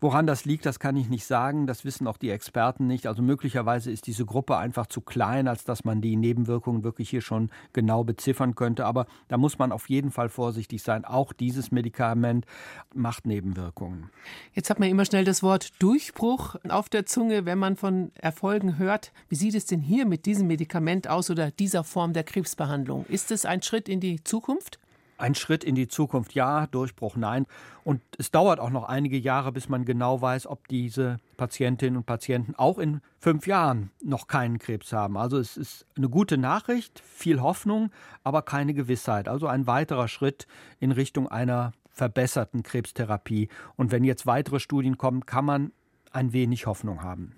Woran 0.00 0.29
das 0.29 0.45
liegt, 0.45 0.64
das 0.64 0.79
kann 0.79 0.97
ich 0.97 1.09
nicht 1.09 1.26
sagen. 1.26 1.67
Das 1.67 1.85
wissen 1.85 2.07
auch 2.07 2.19
die 2.19 2.31
Experten 2.31 2.87
nicht. 2.87 3.09
Also 3.09 3.23
möglicherweise 3.23 3.90
ist 3.90 4.07
diese 4.07 4.25
Gruppe 4.25 4.57
einfach 4.59 4.87
zu 4.87 5.00
klein, 5.00 5.49
als 5.49 5.64
dass 5.64 5.85
man 5.85 6.00
die 6.00 6.14
Nebenwirkungen 6.14 6.85
wirklich 6.85 7.11
hier 7.11 7.21
schon 7.21 7.50
genau 7.73 8.05
beziffern 8.05 8.55
könnte. 8.55 8.87
Aber 8.87 9.07
da 9.26 9.37
muss 9.38 9.59
man 9.59 9.73
auf 9.73 9.88
jeden 9.88 10.12
Fall 10.12 10.29
vorsichtig 10.29 10.83
sein. 10.83 11.05
Auch 11.05 11.33
dieses 11.33 11.73
Medikament 11.73 12.47
macht 12.95 13.26
Nebenwirkungen. 13.26 14.11
Jetzt 14.52 14.71
hat 14.71 14.79
man 14.79 14.88
immer 14.88 15.05
schnell 15.05 15.25
das 15.25 15.43
Wort 15.43 15.71
Durchbruch 15.83 16.55
auf 16.69 16.88
der 16.88 17.07
Zunge, 17.07 17.45
wenn 17.45 17.59
man 17.59 17.75
von 17.75 18.12
Erfolgen 18.14 18.79
hört. 18.79 19.12
Wie 19.29 19.35
sieht 19.35 19.57
es 19.57 19.67
denn 19.67 19.81
hier 19.81 20.07
mit 20.07 20.26
diesem 20.26 20.47
Medikament 20.47 21.00
Medikament 21.00 21.09
aus 21.09 21.30
oder 21.30 21.50
dieser 21.50 21.85
Form 21.85 22.12
der 22.12 22.25
Krebsbehandlung? 22.25 23.07
Ist 23.07 23.30
es 23.30 23.47
ein 23.47 23.62
Schritt 23.62 23.88
in 23.88 24.00
die 24.00 24.23
Zukunft? 24.23 24.78
Ein 25.19 25.35
Schritt 25.35 25.64
in 25.64 25.75
die 25.75 25.88
Zukunft, 25.88 26.33
ja, 26.33 26.66
Durchbruch, 26.66 27.16
nein. 27.16 27.47
Und 27.85 28.00
es 28.16 28.30
dauert 28.30 28.59
auch 28.59 28.71
noch 28.71 28.85
einige 28.85 29.19
Jahre, 29.19 29.52
bis 29.52 29.69
man 29.69 29.85
genau 29.85 30.23
weiß, 30.23 30.47
ob 30.47 30.66
diese 30.69 31.19
Patientinnen 31.37 31.99
und 31.99 32.07
Patienten 32.07 32.54
auch 32.54 32.78
in 32.78 33.02
fünf 33.19 33.47
Jahren 33.47 33.90
noch 34.02 34.28
keinen 34.28 34.59
Krebs 34.59 34.95
haben. 34.95 35.19
Also 35.19 35.38
es 35.38 35.59
ist 35.59 35.85
eine 35.97 36.09
gute 36.09 36.38
Nachricht, 36.38 37.00
viel 37.00 37.42
Hoffnung, 37.42 37.90
aber 38.25 38.40
keine 38.42 38.73
Gewissheit. 38.73 39.28
Also 39.28 39.47
ein 39.47 39.66
weiterer 39.66 40.09
Schritt 40.09 40.47
in 40.78 40.90
Richtung 40.90 41.28
einer 41.28 41.73
verbesserten 41.90 42.62
Krebstherapie. 42.62 43.49
Und 43.76 43.92
wenn 43.92 44.04
jetzt 44.04 44.26
weitere 44.26 44.59
Studien 44.59 44.97
kommen, 44.97 45.26
kann 45.26 45.45
man 45.45 45.73
ein 46.12 46.33
wenig 46.33 46.64
Hoffnung 46.64 47.02
haben. 47.02 47.35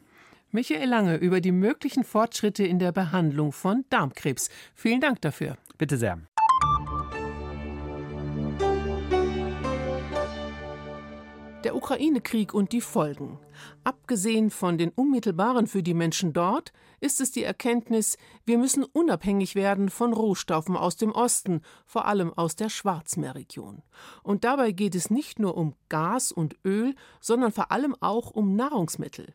Michael 0.54 0.86
Lange 0.86 1.16
über 1.16 1.40
die 1.40 1.50
möglichen 1.50 2.04
Fortschritte 2.04 2.62
in 2.62 2.78
der 2.78 2.92
Behandlung 2.92 3.52
von 3.52 3.86
Darmkrebs. 3.88 4.50
Vielen 4.74 5.00
Dank 5.00 5.22
dafür. 5.22 5.56
Bitte 5.78 5.96
sehr. 5.96 6.20
Der 11.64 11.74
Ukraine-Krieg 11.74 12.52
und 12.52 12.72
die 12.72 12.82
Folgen. 12.82 13.38
Abgesehen 13.82 14.50
von 14.50 14.76
den 14.76 14.90
unmittelbaren 14.90 15.66
für 15.68 15.82
die 15.82 15.94
Menschen 15.94 16.34
dort, 16.34 16.74
ist 17.00 17.22
es 17.22 17.30
die 17.30 17.44
Erkenntnis, 17.44 18.18
wir 18.44 18.58
müssen 18.58 18.84
unabhängig 18.84 19.54
werden 19.54 19.88
von 19.88 20.12
Rohstoffen 20.12 20.76
aus 20.76 20.96
dem 20.96 21.12
Osten, 21.12 21.62
vor 21.86 22.04
allem 22.04 22.30
aus 22.30 22.56
der 22.56 22.68
Schwarzmeerregion. 22.68 23.82
Und 24.22 24.44
dabei 24.44 24.72
geht 24.72 24.94
es 24.96 25.08
nicht 25.08 25.38
nur 25.38 25.56
um 25.56 25.76
Gas 25.88 26.30
und 26.30 26.56
Öl, 26.62 26.94
sondern 27.20 27.52
vor 27.52 27.72
allem 27.72 27.96
auch 28.00 28.32
um 28.32 28.54
Nahrungsmittel. 28.54 29.32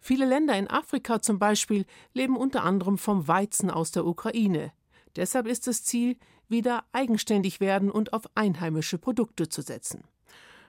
Viele 0.00 0.26
Länder 0.26 0.56
in 0.56 0.68
Afrika 0.68 1.20
zum 1.20 1.38
Beispiel 1.38 1.86
leben 2.12 2.36
unter 2.36 2.64
anderem 2.64 2.98
vom 2.98 3.28
Weizen 3.28 3.70
aus 3.70 3.90
der 3.90 4.06
Ukraine. 4.06 4.72
Deshalb 5.16 5.46
ist 5.46 5.66
das 5.66 5.84
Ziel, 5.84 6.16
wieder 6.48 6.84
eigenständig 6.92 7.60
werden 7.60 7.90
und 7.90 8.12
auf 8.12 8.24
einheimische 8.34 8.98
Produkte 8.98 9.48
zu 9.48 9.62
setzen. 9.62 10.04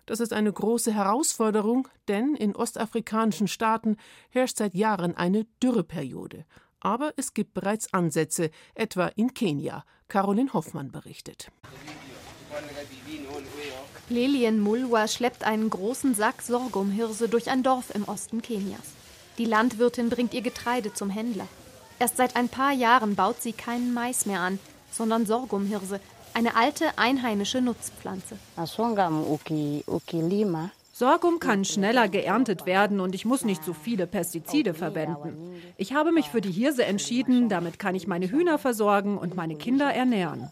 Das 0.05 0.19
ist 0.19 0.33
eine 0.33 0.53
große 0.53 0.93
Herausforderung, 0.93 1.87
denn 2.07 2.35
in 2.35 2.55
ostafrikanischen 2.55 3.47
Staaten 3.47 3.97
herrscht 4.29 4.57
seit 4.57 4.75
Jahren 4.75 5.15
eine 5.17 5.45
Dürreperiode. 5.63 6.45
Aber 6.79 7.13
es 7.17 7.33
gibt 7.33 7.55
bereits 7.55 7.91
Ansätze, 7.93 8.51
etwa 8.75 9.07
in 9.07 9.33
Kenia. 9.33 9.83
Caroline 10.07 10.53
Hoffmann 10.53 10.91
berichtet. 10.91 11.51
Lelien 14.09 14.59
Mulwa 14.59 15.07
schleppt 15.07 15.43
einen 15.43 15.69
großen 15.69 16.13
Sack 16.13 16.43
Sorghumhirse 16.43 17.27
durch 17.27 17.49
ein 17.49 17.63
Dorf 17.63 17.93
im 17.95 18.03
Osten 18.03 18.43
Kenias. 18.43 18.93
Die 19.39 19.45
Landwirtin 19.45 20.09
bringt 20.09 20.35
ihr 20.35 20.41
Getreide 20.41 20.93
zum 20.93 21.09
Händler. 21.09 21.47
Erst 21.97 22.17
seit 22.17 22.35
ein 22.35 22.47
paar 22.47 22.71
Jahren 22.71 23.15
baut 23.15 23.41
sie 23.41 23.53
keinen 23.53 23.93
Mais 23.93 24.27
mehr 24.27 24.41
an, 24.41 24.59
sondern 24.91 25.25
Sorghumhirse, 25.25 25.99
eine 26.35 26.55
alte 26.55 26.97
einheimische 26.97 27.61
Nutzpflanze. 27.61 28.37
Sorghum 30.97 31.39
kann 31.39 31.65
schneller 31.65 32.07
geerntet 32.07 32.65
werden 32.65 33.01
und 33.01 33.15
ich 33.15 33.25
muss 33.25 33.43
nicht 33.43 33.65
so 33.65 33.73
viele 33.73 34.07
Pestizide 34.07 34.73
verwenden. 34.73 35.61
Ich 35.75 35.91
habe 35.91 36.13
mich 36.13 36.29
für 36.29 36.39
die 36.39 36.53
Hirse 36.53 36.85
entschieden, 36.85 37.49
damit 37.49 37.79
kann 37.79 37.95
ich 37.95 38.07
meine 38.07 38.31
Hühner 38.31 38.57
versorgen 38.57 39.17
und 39.17 39.35
meine 39.35 39.57
Kinder 39.57 39.93
ernähren. 39.93 40.49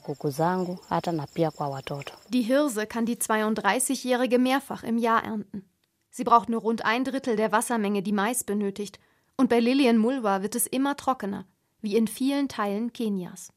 Die 2.33 2.41
Hirse 2.41 2.85
kann 2.87 3.05
die 3.05 3.15
32-Jährige 3.15 4.37
mehrfach 4.37 4.83
im 4.83 4.97
Jahr 4.97 5.23
ernten. 5.23 5.63
Sie 6.09 6.25
braucht 6.25 6.49
nur 6.49 6.59
rund 6.59 6.83
ein 6.83 7.05
Drittel 7.05 7.37
der 7.37 7.53
Wassermenge, 7.53 8.03
die 8.03 8.11
Mais 8.11 8.43
benötigt. 8.43 8.99
Und 9.37 9.47
bei 9.47 9.61
Lillian 9.61 9.97
Mulwa 9.97 10.41
wird 10.41 10.55
es 10.55 10.67
immer 10.67 10.97
trockener, 10.97 11.45
wie 11.83 11.95
in 11.95 12.07
vielen 12.07 12.47
Teilen 12.47 12.93
Kenias. 12.93 13.51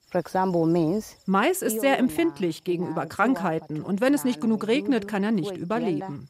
Mais 1.26 1.62
ist 1.62 1.80
sehr 1.80 1.98
empfindlich 1.98 2.64
gegenüber 2.64 3.06
Krankheiten 3.06 3.82
und 3.82 4.00
wenn 4.00 4.12
es 4.12 4.24
nicht 4.24 4.40
genug 4.40 4.66
regnet, 4.66 5.08
kann 5.08 5.24
er 5.24 5.30
nicht 5.30 5.56
überleben. 5.56 6.28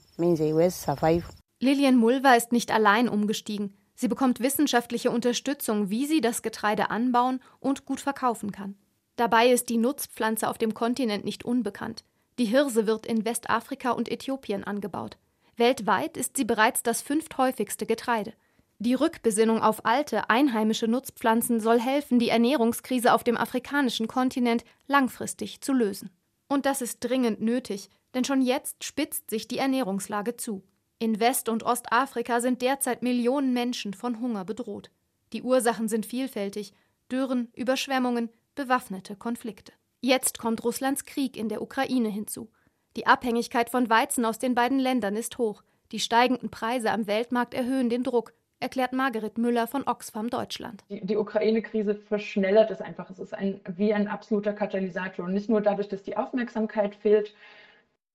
Lilian 1.58 1.96
Mulva 1.96 2.34
ist 2.34 2.52
nicht 2.52 2.70
allein 2.70 3.08
umgestiegen. 3.08 3.74
Sie 3.94 4.08
bekommt 4.08 4.40
wissenschaftliche 4.40 5.10
Unterstützung, 5.10 5.88
wie 5.88 6.04
sie 6.04 6.20
das 6.20 6.42
Getreide 6.42 6.90
anbauen 6.90 7.40
und 7.60 7.86
gut 7.86 8.00
verkaufen 8.00 8.52
kann. 8.52 8.76
Dabei 9.16 9.48
ist 9.48 9.70
die 9.70 9.78
Nutzpflanze 9.78 10.48
auf 10.50 10.58
dem 10.58 10.74
Kontinent 10.74 11.24
nicht 11.24 11.46
unbekannt. 11.46 12.04
Die 12.38 12.44
Hirse 12.44 12.86
wird 12.86 13.06
in 13.06 13.24
Westafrika 13.24 13.92
und 13.92 14.10
Äthiopien 14.10 14.64
angebaut. 14.64 15.16
Weltweit 15.56 16.18
ist 16.18 16.36
sie 16.36 16.44
bereits 16.44 16.82
das 16.82 17.00
fünfthäufigste 17.00 17.86
Getreide. 17.86 18.34
Die 18.78 18.94
Rückbesinnung 18.94 19.62
auf 19.62 19.86
alte, 19.86 20.28
einheimische 20.28 20.86
Nutzpflanzen 20.86 21.60
soll 21.60 21.80
helfen, 21.80 22.18
die 22.18 22.28
Ernährungskrise 22.28 23.14
auf 23.14 23.24
dem 23.24 23.38
afrikanischen 23.38 24.06
Kontinent 24.06 24.64
langfristig 24.86 25.62
zu 25.62 25.72
lösen. 25.72 26.10
Und 26.48 26.66
das 26.66 26.82
ist 26.82 27.00
dringend 27.00 27.40
nötig, 27.40 27.88
denn 28.14 28.24
schon 28.24 28.42
jetzt 28.42 28.84
spitzt 28.84 29.30
sich 29.30 29.48
die 29.48 29.58
Ernährungslage 29.58 30.36
zu. 30.36 30.62
In 30.98 31.20
West- 31.20 31.48
und 31.48 31.62
Ostafrika 31.62 32.40
sind 32.40 32.62
derzeit 32.62 33.02
Millionen 33.02 33.52
Menschen 33.52 33.94
von 33.94 34.20
Hunger 34.20 34.44
bedroht. 34.44 34.90
Die 35.32 35.42
Ursachen 35.42 35.88
sind 35.88 36.06
vielfältig 36.06 36.72
Dürren, 37.10 37.48
Überschwemmungen, 37.54 38.30
bewaffnete 38.54 39.16
Konflikte. 39.16 39.72
Jetzt 40.00 40.38
kommt 40.38 40.64
Russlands 40.64 41.04
Krieg 41.04 41.36
in 41.36 41.48
der 41.48 41.62
Ukraine 41.62 42.08
hinzu. 42.08 42.50
Die 42.96 43.06
Abhängigkeit 43.06 43.70
von 43.70 43.90
Weizen 43.90 44.24
aus 44.24 44.38
den 44.38 44.54
beiden 44.54 44.78
Ländern 44.78 45.16
ist 45.16 45.38
hoch. 45.38 45.62
Die 45.92 46.00
steigenden 46.00 46.50
Preise 46.50 46.90
am 46.90 47.06
Weltmarkt 47.06 47.54
erhöhen 47.54 47.90
den 47.90 48.02
Druck, 48.02 48.32
erklärt 48.60 48.92
Margaret 48.92 49.38
Müller 49.38 49.66
von 49.66 49.86
Oxfam 49.86 50.30
Deutschland. 50.30 50.84
Die, 50.88 51.04
die 51.04 51.16
Ukraine-Krise 51.16 51.94
verschnellert 51.94 52.70
es 52.70 52.80
einfach. 52.80 53.10
Es 53.10 53.18
ist 53.18 53.34
ein, 53.34 53.60
wie 53.76 53.92
ein 53.92 54.08
absoluter 54.08 54.52
Katalysator. 54.52 55.26
Und 55.26 55.34
nicht 55.34 55.48
nur 55.48 55.60
dadurch, 55.60 55.88
dass 55.88 56.02
die 56.02 56.16
Aufmerksamkeit 56.16 56.94
fehlt, 56.94 57.34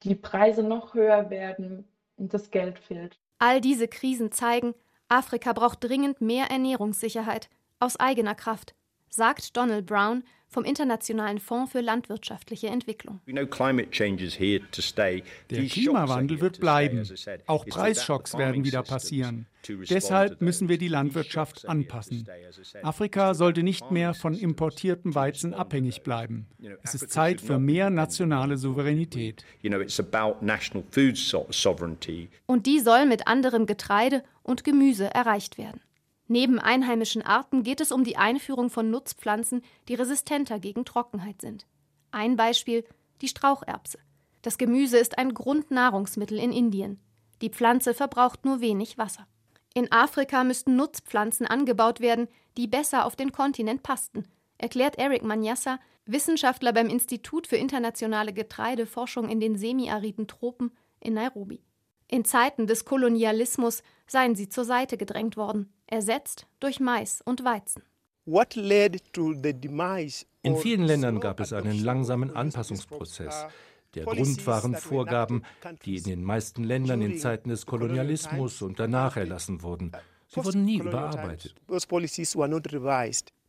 die 0.03 0.15
Preise 0.15 0.63
noch 0.63 0.93
höher 0.93 1.29
werden 1.29 1.87
und 2.17 2.33
das 2.33 2.51
Geld 2.51 2.79
fehlt. 2.79 3.17
All 3.37 3.61
diese 3.61 3.87
Krisen 3.87 4.31
zeigen, 4.31 4.73
Afrika 5.09 5.53
braucht 5.53 5.83
dringend 5.83 6.21
mehr 6.21 6.45
Ernährungssicherheit 6.45 7.49
aus 7.79 7.99
eigener 7.99 8.35
Kraft, 8.35 8.75
sagt 9.11 9.55
Donald 9.55 9.85
Brown, 9.85 10.23
vom 10.51 10.65
Internationalen 10.65 11.39
Fonds 11.39 11.71
für 11.71 11.79
landwirtschaftliche 11.79 12.67
Entwicklung. 12.67 13.21
Der 13.25 13.41
Klimawandel 15.65 16.41
wird 16.41 16.59
bleiben. 16.59 17.09
Auch 17.47 17.65
Preisschocks 17.65 18.37
werden 18.37 18.65
wieder 18.65 18.83
passieren. 18.83 19.47
Deshalb 19.89 20.41
müssen 20.41 20.67
wir 20.67 20.77
die 20.77 20.89
Landwirtschaft 20.89 21.69
anpassen. 21.69 22.27
Afrika 22.83 23.33
sollte 23.33 23.63
nicht 23.63 23.91
mehr 23.91 24.13
von 24.13 24.33
importiertem 24.33 25.15
Weizen 25.15 25.53
abhängig 25.53 26.03
bleiben. 26.03 26.47
Es 26.83 26.95
ist 26.95 27.11
Zeit 27.11 27.39
für 27.39 27.57
mehr 27.57 27.89
nationale 27.89 28.57
Souveränität. 28.57 29.45
Und 32.45 32.65
die 32.65 32.79
soll 32.79 33.05
mit 33.05 33.27
anderem 33.27 33.65
Getreide 33.65 34.23
und 34.43 34.63
Gemüse 34.65 35.05
erreicht 35.13 35.57
werden. 35.57 35.79
Neben 36.31 36.59
einheimischen 36.59 37.23
Arten 37.23 37.61
geht 37.61 37.81
es 37.81 37.91
um 37.91 38.05
die 38.05 38.15
Einführung 38.15 38.69
von 38.69 38.89
Nutzpflanzen, 38.89 39.63
die 39.89 39.95
resistenter 39.95 40.59
gegen 40.59 40.85
Trockenheit 40.85 41.41
sind. 41.41 41.67
Ein 42.11 42.37
Beispiel 42.37 42.85
die 43.21 43.27
Straucherbse. 43.27 43.99
Das 44.41 44.57
Gemüse 44.57 44.97
ist 44.97 45.17
ein 45.17 45.33
Grundnahrungsmittel 45.33 46.39
in 46.39 46.53
Indien. 46.53 47.01
Die 47.41 47.49
Pflanze 47.49 47.93
verbraucht 47.93 48.45
nur 48.45 48.61
wenig 48.61 48.97
Wasser. 48.97 49.27
In 49.73 49.91
Afrika 49.91 50.45
müssten 50.45 50.77
Nutzpflanzen 50.77 51.47
angebaut 51.47 51.99
werden, 51.99 52.29
die 52.55 52.67
besser 52.67 53.05
auf 53.05 53.17
den 53.17 53.33
Kontinent 53.33 53.83
passten, 53.83 54.23
erklärt 54.57 54.97
Eric 54.97 55.23
Manyassa, 55.23 55.81
Wissenschaftler 56.05 56.71
beim 56.71 56.87
Institut 56.87 57.45
für 57.45 57.57
internationale 57.57 58.31
Getreideforschung 58.31 59.27
in 59.27 59.41
den 59.41 59.57
semiariden 59.57 60.29
Tropen 60.29 60.71
in 61.01 61.13
Nairobi. 61.13 61.61
In 62.07 62.23
Zeiten 62.23 62.67
des 62.67 62.85
Kolonialismus 62.85 63.83
seien 64.07 64.35
sie 64.35 64.47
zur 64.47 64.63
Seite 64.63 64.95
gedrängt 64.95 65.35
worden, 65.35 65.73
ersetzt 65.91 66.47
durch 66.59 66.79
Mais 66.79 67.21
und 67.23 67.43
Weizen. 67.43 67.83
In 70.43 70.57
vielen 70.57 70.83
Ländern 70.83 71.19
gab 71.19 71.39
es 71.39 71.53
einen 71.53 71.83
langsamen 71.83 72.35
Anpassungsprozess. 72.35 73.45
Der 73.93 74.05
Grund 74.05 74.47
waren 74.47 74.75
Vorgaben, 74.75 75.43
die 75.83 75.97
in 75.97 76.03
den 76.03 76.23
meisten 76.23 76.63
Ländern 76.63 77.01
in 77.01 77.17
Zeiten 77.17 77.49
des 77.49 77.65
Kolonialismus 77.65 78.61
und 78.61 78.79
danach 78.79 79.17
erlassen 79.17 79.61
wurden. 79.61 79.91
Sie 80.27 80.43
wurden 80.43 80.63
nie 80.63 80.77
überarbeitet. 80.77 81.55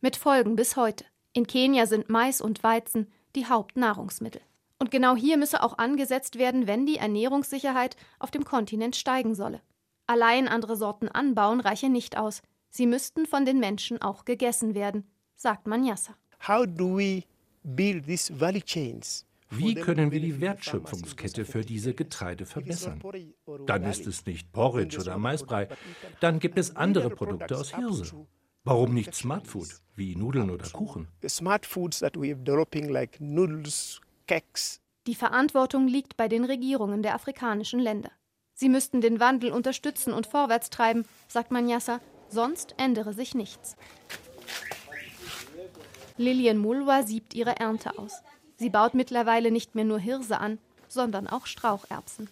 Mit 0.01 0.15
Folgen 0.17 0.55
bis 0.57 0.75
heute. 0.75 1.05
In 1.31 1.47
Kenia 1.47 1.85
sind 1.85 2.09
Mais 2.09 2.41
und 2.41 2.61
Weizen 2.61 3.07
die 3.35 3.45
Hauptnahrungsmittel. 3.45 4.41
Und 4.79 4.91
genau 4.91 5.15
hier 5.15 5.37
müsse 5.37 5.63
auch 5.63 5.77
angesetzt 5.77 6.37
werden, 6.37 6.67
wenn 6.67 6.85
die 6.85 6.97
Ernährungssicherheit 6.97 7.95
auf 8.19 8.31
dem 8.31 8.43
Kontinent 8.43 8.97
steigen 8.97 9.33
solle. 9.33 9.61
Allein 10.07 10.47
andere 10.47 10.75
Sorten 10.75 11.07
anbauen 11.07 11.59
reiche 11.59 11.89
nicht 11.89 12.17
aus. 12.17 12.41
Sie 12.69 12.87
müssten 12.87 13.25
von 13.25 13.45
den 13.45 13.59
Menschen 13.59 14.01
auch 14.01 14.25
gegessen 14.25 14.75
werden, 14.75 15.07
sagt 15.35 15.67
Manyassa. 15.67 16.15
Wie 19.49 19.75
können 19.75 20.11
wir 20.11 20.19
die 20.19 20.41
Wertschöpfungskette 20.41 21.45
für 21.45 21.61
diese 21.61 21.93
Getreide 21.93 22.45
verbessern? 22.45 23.01
Dann 23.65 23.83
ist 23.83 24.07
es 24.07 24.25
nicht 24.25 24.51
Porridge 24.51 24.99
oder 24.99 25.17
Maisbrei, 25.17 25.67
dann 26.19 26.39
gibt 26.39 26.57
es 26.57 26.75
andere 26.75 27.09
Produkte 27.11 27.57
aus 27.57 27.75
Hirse. 27.75 28.25
Warum 28.65 28.93
nicht 28.93 29.13
Smart 29.13 29.45
Food, 29.45 29.67
wie 29.95 30.15
Nudeln 30.15 30.49
oder 30.49 30.67
Kuchen? 30.69 31.09
Smart 31.27 31.65
Foods 31.65 31.99
that 31.99 32.15
we 32.15 32.31
are 32.31 32.35
developing 32.35 32.89
like 32.89 33.19
noodles, 33.19 34.01
die 35.05 35.15
Verantwortung 35.15 35.87
liegt 35.87 36.15
bei 36.15 36.29
den 36.29 36.45
Regierungen 36.45 37.03
der 37.03 37.13
afrikanischen 37.13 37.79
Länder. 37.79 38.11
Sie 38.63 38.69
müssten 38.69 39.01
den 39.01 39.19
Wandel 39.19 39.51
unterstützen 39.51 40.13
und 40.13 40.25
vorwärts 40.25 40.69
treiben, 40.69 41.03
sagt 41.27 41.51
Manyassa, 41.51 41.99
sonst 42.29 42.75
ändere 42.77 43.13
sich 43.13 43.35
nichts. 43.35 43.75
Lilian 46.15 46.57
Mulwa 46.57 47.03
siebt 47.03 47.33
ihre 47.33 47.59
Ernte 47.59 47.99
aus. 47.99 48.21
Sie 48.55 48.69
baut 48.69 48.93
mittlerweile 48.93 49.51
nicht 49.51 49.75
mehr 49.75 49.83
nur 49.83 49.99
Hirse 49.99 50.37
an, 50.39 50.59
sondern 50.87 51.27
auch 51.27 51.45
Straucherbsen. 51.45 52.29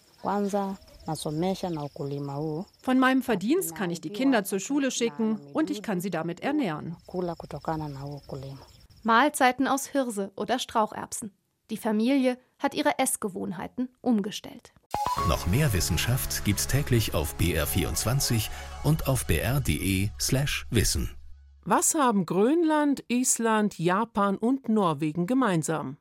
Von 2.82 2.98
meinem 2.98 3.24
Verdienst 3.24 3.76
kann 3.76 3.92
ich 3.92 4.00
die 4.00 4.12
Kinder 4.12 4.46
zur 4.46 4.62
Schule 4.62 4.90
schicken 4.90 5.38
und 5.52 5.70
ich 5.70 5.82
kann 5.82 6.00
sie 6.00 6.12
damit 6.12 6.40
ernähren. 6.40 6.96
Mahlzeiten 9.04 9.68
aus 9.68 9.86
Hirse 9.86 10.32
oder 10.38 10.60
Straucherbsen. 10.60 11.34
Die 11.72 11.78
Familie 11.78 12.38
hat 12.60 12.74
ihre 12.74 13.00
Essgewohnheiten 13.00 13.88
umgestellt. 14.02 14.74
Noch 15.30 15.48
mehr 15.48 15.72
Wissenschaft 15.72 16.44
gibt's 16.44 16.68
täglich 16.68 17.14
auf 17.14 17.38
BR24 17.38 18.50
und 18.84 19.08
auf 19.08 19.26
br.de/slash 19.26 20.68
wissen. 20.70 21.16
Was 21.64 21.96
haben 21.96 22.26
Grönland, 22.26 23.06
Island, 23.08 23.80
Japan 23.80 24.36
und 24.36 24.68
Norwegen 24.68 25.28
gemeinsam? 25.28 25.96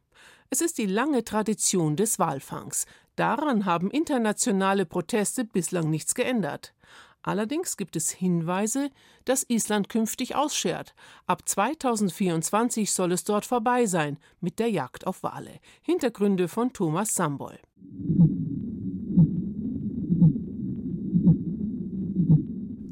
Es 0.50 0.61
ist 0.61 0.76
die 0.76 0.87
lange 0.87 1.22
Tradition 1.22 1.94
des 1.94 2.18
Walfangs. 2.18 2.87
Daran 3.14 3.64
haben 3.64 3.92
internationale 3.92 4.87
Proteste 4.87 5.44
bislang 5.44 5.88
nichts 5.88 6.16
geändert. 6.16 6.74
Allerdings 7.22 7.76
gibt 7.76 7.96
es 7.96 8.11
Hinweise, 8.11 8.90
dass 9.24 9.44
Island 9.48 9.88
künftig 9.88 10.37
ausschert. 10.37 10.94
Ab 11.26 11.46
2024 11.46 12.90
soll 12.92 13.12
es 13.12 13.24
dort 13.24 13.44
vorbei 13.44 13.87
sein 13.87 14.18
mit 14.40 14.59
der 14.59 14.70
Jagd 14.70 15.06
auf 15.06 15.22
Wale. 15.22 15.61
Hintergründe 15.83 16.48
von 16.48 16.72
Thomas 16.72 17.14
Sambol. 17.14 17.59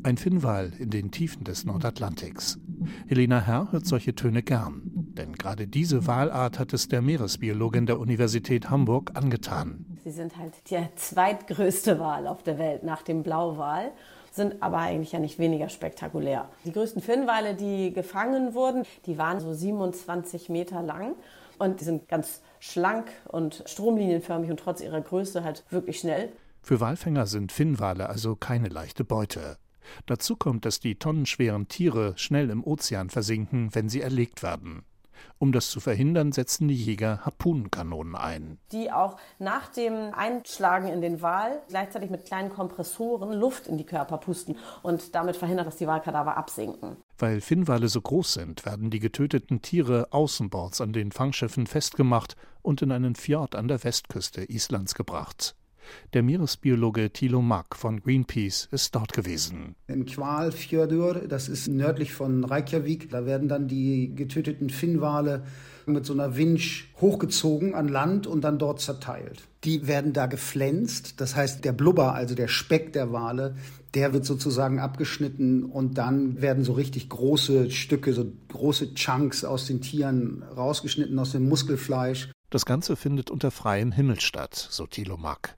Ein 0.02 0.16
Finnwal 0.16 0.72
in 0.78 0.90
den 0.90 1.10
Tiefen 1.10 1.44
des 1.44 1.64
Nordatlantiks. 1.64 2.58
Helena 3.08 3.40
Herr 3.40 3.72
hört 3.72 3.86
solche 3.86 4.14
Töne 4.14 4.42
gern, 4.42 4.82
denn 4.94 5.32
gerade 5.32 5.66
diese 5.66 6.06
Walart 6.06 6.58
hat 6.58 6.72
es 6.72 6.88
der 6.88 7.02
Meeresbiologin 7.02 7.86
der 7.86 7.98
Universität 7.98 8.70
Hamburg 8.70 9.10
angetan. 9.14 9.84
Sie 10.04 10.10
sind 10.10 10.38
halt 10.38 10.70
der 10.70 10.94
zweitgrößte 10.96 11.98
Wal 11.98 12.26
auf 12.26 12.42
der 12.42 12.58
Welt 12.58 12.84
nach 12.84 13.02
dem 13.02 13.22
Blauwal 13.22 13.92
sind 14.38 14.62
aber 14.62 14.78
eigentlich 14.78 15.12
ja 15.12 15.18
nicht 15.18 15.38
weniger 15.38 15.68
spektakulär. 15.68 16.48
Die 16.64 16.72
größten 16.72 17.02
Finnwale, 17.02 17.54
die 17.54 17.92
gefangen 17.92 18.54
wurden, 18.54 18.84
die 19.04 19.18
waren 19.18 19.40
so 19.40 19.52
27 19.52 20.48
Meter 20.48 20.82
lang 20.82 21.14
und 21.58 21.80
die 21.80 21.84
sind 21.84 22.08
ganz 22.08 22.40
schlank 22.60 23.10
und 23.26 23.62
stromlinienförmig 23.66 24.50
und 24.50 24.60
trotz 24.60 24.80
ihrer 24.80 25.02
Größe 25.02 25.44
halt 25.44 25.64
wirklich 25.68 25.98
schnell. 25.98 26.32
Für 26.62 26.80
Walfänger 26.80 27.26
sind 27.26 27.52
Finnwale 27.52 28.08
also 28.08 28.34
keine 28.36 28.68
leichte 28.68 29.04
Beute. 29.04 29.58
Dazu 30.06 30.36
kommt, 30.36 30.64
dass 30.64 30.80
die 30.80 30.96
tonnenschweren 30.96 31.68
Tiere 31.68 32.14
schnell 32.16 32.50
im 32.50 32.64
Ozean 32.64 33.10
versinken, 33.10 33.74
wenn 33.74 33.88
sie 33.88 34.00
erlegt 34.00 34.42
werden. 34.42 34.84
Um 35.38 35.52
das 35.52 35.70
zu 35.70 35.80
verhindern, 35.80 36.32
setzen 36.32 36.68
die 36.68 36.74
Jäger 36.74 37.24
Harpunenkanonen 37.24 38.14
ein. 38.14 38.58
Die 38.72 38.90
auch 38.90 39.16
nach 39.38 39.68
dem 39.68 40.12
Einschlagen 40.14 40.88
in 40.88 41.00
den 41.00 41.22
Wal 41.22 41.62
gleichzeitig 41.68 42.10
mit 42.10 42.24
kleinen 42.24 42.50
Kompressoren 42.50 43.32
Luft 43.32 43.66
in 43.66 43.78
die 43.78 43.86
Körper 43.86 44.18
pusten 44.18 44.56
und 44.82 45.14
damit 45.14 45.36
verhindern, 45.36 45.66
dass 45.66 45.76
die 45.76 45.86
Walkadaver 45.86 46.36
absinken. 46.36 46.96
Weil 47.18 47.40
Finnwale 47.40 47.88
so 47.88 48.00
groß 48.00 48.34
sind, 48.34 48.64
werden 48.64 48.90
die 48.90 49.00
getöteten 49.00 49.62
Tiere 49.62 50.08
außenbords 50.10 50.80
an 50.80 50.92
den 50.92 51.12
Fangschiffen 51.12 51.66
festgemacht 51.66 52.36
und 52.62 52.82
in 52.82 52.92
einen 52.92 53.14
Fjord 53.14 53.54
an 53.54 53.68
der 53.68 53.82
Westküste 53.82 54.44
Islands 54.44 54.94
gebracht. 54.94 55.54
Der 56.14 56.22
Meeresbiologe 56.22 57.10
Thilo 57.10 57.42
Mack 57.42 57.76
von 57.76 58.00
Greenpeace 58.00 58.68
ist 58.70 58.94
dort 58.94 59.12
gewesen. 59.12 59.74
In 59.86 60.06
Kvalfjörður, 60.06 61.28
das 61.28 61.48
ist 61.48 61.68
nördlich 61.68 62.12
von 62.12 62.44
Reykjavik, 62.44 63.10
da 63.10 63.26
werden 63.26 63.48
dann 63.48 63.68
die 63.68 64.14
getöteten 64.14 64.70
Finnwale 64.70 65.44
mit 65.86 66.06
so 66.06 66.12
einer 66.12 66.36
Winch 66.36 66.88
hochgezogen 67.00 67.74
an 67.74 67.88
Land 67.88 68.26
und 68.26 68.42
dann 68.42 68.58
dort 68.58 68.80
zerteilt. 68.80 69.42
Die 69.64 69.86
werden 69.86 70.12
da 70.12 70.26
geflänzt, 70.26 71.20
das 71.20 71.34
heißt 71.34 71.64
der 71.64 71.72
Blubber, 71.72 72.14
also 72.14 72.34
der 72.34 72.48
Speck 72.48 72.92
der 72.92 73.12
Wale, 73.12 73.56
der 73.94 74.12
wird 74.12 74.24
sozusagen 74.24 74.78
abgeschnitten 74.78 75.64
und 75.64 75.98
dann 75.98 76.40
werden 76.40 76.64
so 76.64 76.72
richtig 76.74 77.08
große 77.08 77.70
Stücke, 77.70 78.12
so 78.12 78.30
große 78.48 78.94
Chunks 78.94 79.44
aus 79.44 79.66
den 79.66 79.80
Tieren 79.80 80.42
rausgeschnitten, 80.42 81.18
aus 81.18 81.32
dem 81.32 81.48
Muskelfleisch. 81.48 82.30
Das 82.50 82.64
Ganze 82.64 82.96
findet 82.96 83.30
unter 83.30 83.50
freiem 83.50 83.92
Himmel 83.92 84.20
statt, 84.20 84.68
so 84.70 84.86
Thilo 84.86 85.16
Mack. 85.16 85.54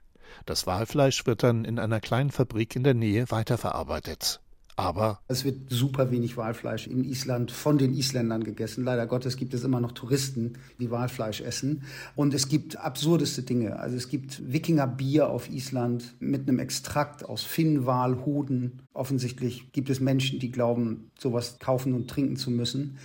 Das 0.46 0.66
Walfleisch 0.66 1.26
wird 1.26 1.42
dann 1.42 1.64
in 1.64 1.78
einer 1.78 2.00
kleinen 2.00 2.30
Fabrik 2.30 2.76
in 2.76 2.84
der 2.84 2.94
Nähe 2.94 3.30
weiterverarbeitet. 3.30 4.40
Aber 4.80 5.20
es 5.28 5.44
wird 5.44 5.68
super 5.68 6.10
wenig 6.10 6.38
Walfleisch 6.38 6.86
in 6.86 7.04
Island 7.04 7.50
von 7.50 7.76
den 7.76 7.92
Isländern 7.92 8.44
gegessen. 8.44 8.82
Leider 8.82 9.06
Gottes 9.06 9.36
gibt 9.36 9.52
es 9.52 9.62
immer 9.62 9.78
noch 9.78 9.92
Touristen, 9.92 10.54
die 10.78 10.90
Walfleisch 10.90 11.42
essen. 11.42 11.82
Und 12.16 12.32
es 12.32 12.48
gibt 12.48 12.78
absurdeste 12.78 13.42
Dinge. 13.42 13.78
Also 13.78 13.96
es 13.96 14.08
gibt 14.08 14.50
Wikingerbier 14.50 15.28
auf 15.28 15.50
Island 15.50 16.14
mit 16.18 16.48
einem 16.48 16.58
Extrakt 16.58 17.26
aus 17.26 17.42
Finnwalhoden. 17.42 18.80
Offensichtlich 18.94 19.70
gibt 19.72 19.90
es 19.90 20.00
Menschen, 20.00 20.38
die 20.38 20.50
glauben, 20.50 21.10
sowas 21.18 21.58
kaufen 21.58 21.92
und 21.92 22.08
trinken 22.08 22.36
zu 22.36 22.50
müssen. 22.50 22.96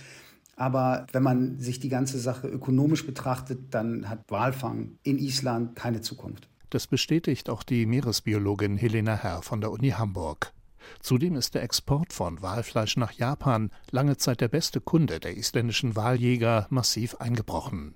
Aber 0.56 1.06
wenn 1.12 1.22
man 1.22 1.58
sich 1.58 1.78
die 1.78 1.90
ganze 1.90 2.18
Sache 2.18 2.48
ökonomisch 2.48 3.04
betrachtet, 3.04 3.74
dann 3.74 4.08
hat 4.08 4.20
Walfang 4.28 4.92
in 5.02 5.18
Island 5.18 5.76
keine 5.76 6.00
Zukunft. 6.00 6.48
Das 6.70 6.86
bestätigt 6.86 7.48
auch 7.48 7.62
die 7.62 7.86
Meeresbiologin 7.86 8.76
Helena 8.76 9.14
Herr 9.14 9.42
von 9.42 9.60
der 9.60 9.70
Uni 9.70 9.90
Hamburg. 9.90 10.52
Zudem 11.00 11.36
ist 11.36 11.54
der 11.54 11.62
Export 11.62 12.12
von 12.12 12.42
Walfleisch 12.42 12.96
nach 12.96 13.12
Japan 13.12 13.70
lange 13.90 14.16
Zeit 14.16 14.40
der 14.40 14.48
beste 14.48 14.80
Kunde 14.80 15.20
der 15.20 15.36
isländischen 15.36 15.96
Waljäger 15.96 16.66
massiv 16.70 17.16
eingebrochen. 17.16 17.94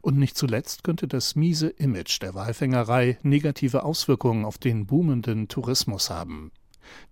Und 0.00 0.18
nicht 0.18 0.36
zuletzt 0.36 0.84
könnte 0.84 1.08
das 1.08 1.34
miese 1.34 1.68
Image 1.68 2.20
der 2.22 2.34
Walfängerei 2.34 3.18
negative 3.22 3.82
Auswirkungen 3.82 4.44
auf 4.44 4.58
den 4.58 4.86
boomenden 4.86 5.48
Tourismus 5.48 6.10
haben. 6.10 6.52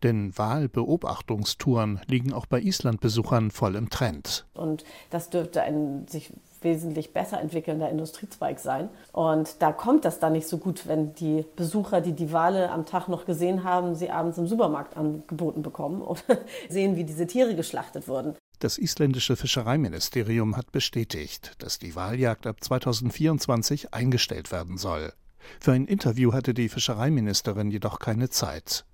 Denn 0.03 0.37
Wahlbeobachtungstouren 0.37 2.01
liegen 2.07 2.33
auch 2.33 2.47
bei 2.47 2.61
Islandbesuchern 2.61 3.51
voll 3.51 3.77
im 3.77 3.89
Trend. 3.89 4.47
Und 4.55 4.85
das 5.11 5.31
dürfte 5.31 5.63
ein 5.63 6.07
sich 6.07 6.33
wesentlich 6.63 7.13
besser 7.13 7.41
entwickelnder 7.41 7.91
Industriezweig 7.91 8.59
sein. 8.59 8.89
Und 9.13 9.61
da 9.61 9.73
kommt 9.73 10.05
das 10.05 10.19
dann 10.19 10.33
nicht 10.33 10.49
so 10.49 10.59
gut, 10.59 10.87
wenn 10.87 11.15
die 11.15 11.45
Besucher, 11.57 12.01
die 12.01 12.13
die 12.13 12.33
Wale 12.33 12.71
am 12.71 12.87
Tag 12.87 13.09
noch 13.09 13.27
gesehen 13.27 13.65
haben, 13.65 13.95
sie 13.95 14.11
abends 14.11 14.39
im 14.39 14.47
Supermarkt 14.47 14.97
angeboten 14.97 15.63
bekommen 15.63 16.03
oder 16.03 16.39
sehen, 16.69 16.97
wie 16.97 17.05
diese 17.05 17.27
Tiere 17.27 17.55
geschlachtet 17.55 18.09
wurden. 18.09 18.35
Das 18.61 18.77
isländische 18.77 19.37
Fischereiministerium 19.37 20.57
hat 20.57 20.71
bestätigt, 20.71 21.55
dass 21.61 21.79
die 21.79 21.97
Waljagd 21.97 22.47
ab 22.47 22.63
2024 22.63 23.95
eingestellt 23.95 24.53
werden 24.53 24.77
soll. 24.77 25.15
Für 25.59 25.73
ein 25.73 25.87
Interview 25.87 26.35
hatte 26.35 26.53
die 26.53 26.69
Fischereiministerin 26.69 27.71
jedoch 27.71 27.99
keine 27.99 28.29
Zeit. 28.29 28.85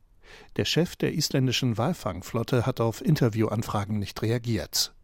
Der 0.57 0.65
Chef 0.65 0.97
der 0.97 1.15
isländischen 1.15 1.79
Walfangflotte 1.79 2.65
hat 2.65 2.81
auf 2.81 3.05
Interviewanfragen 3.05 3.99
nicht 3.99 4.23
reagiert. 4.23 4.95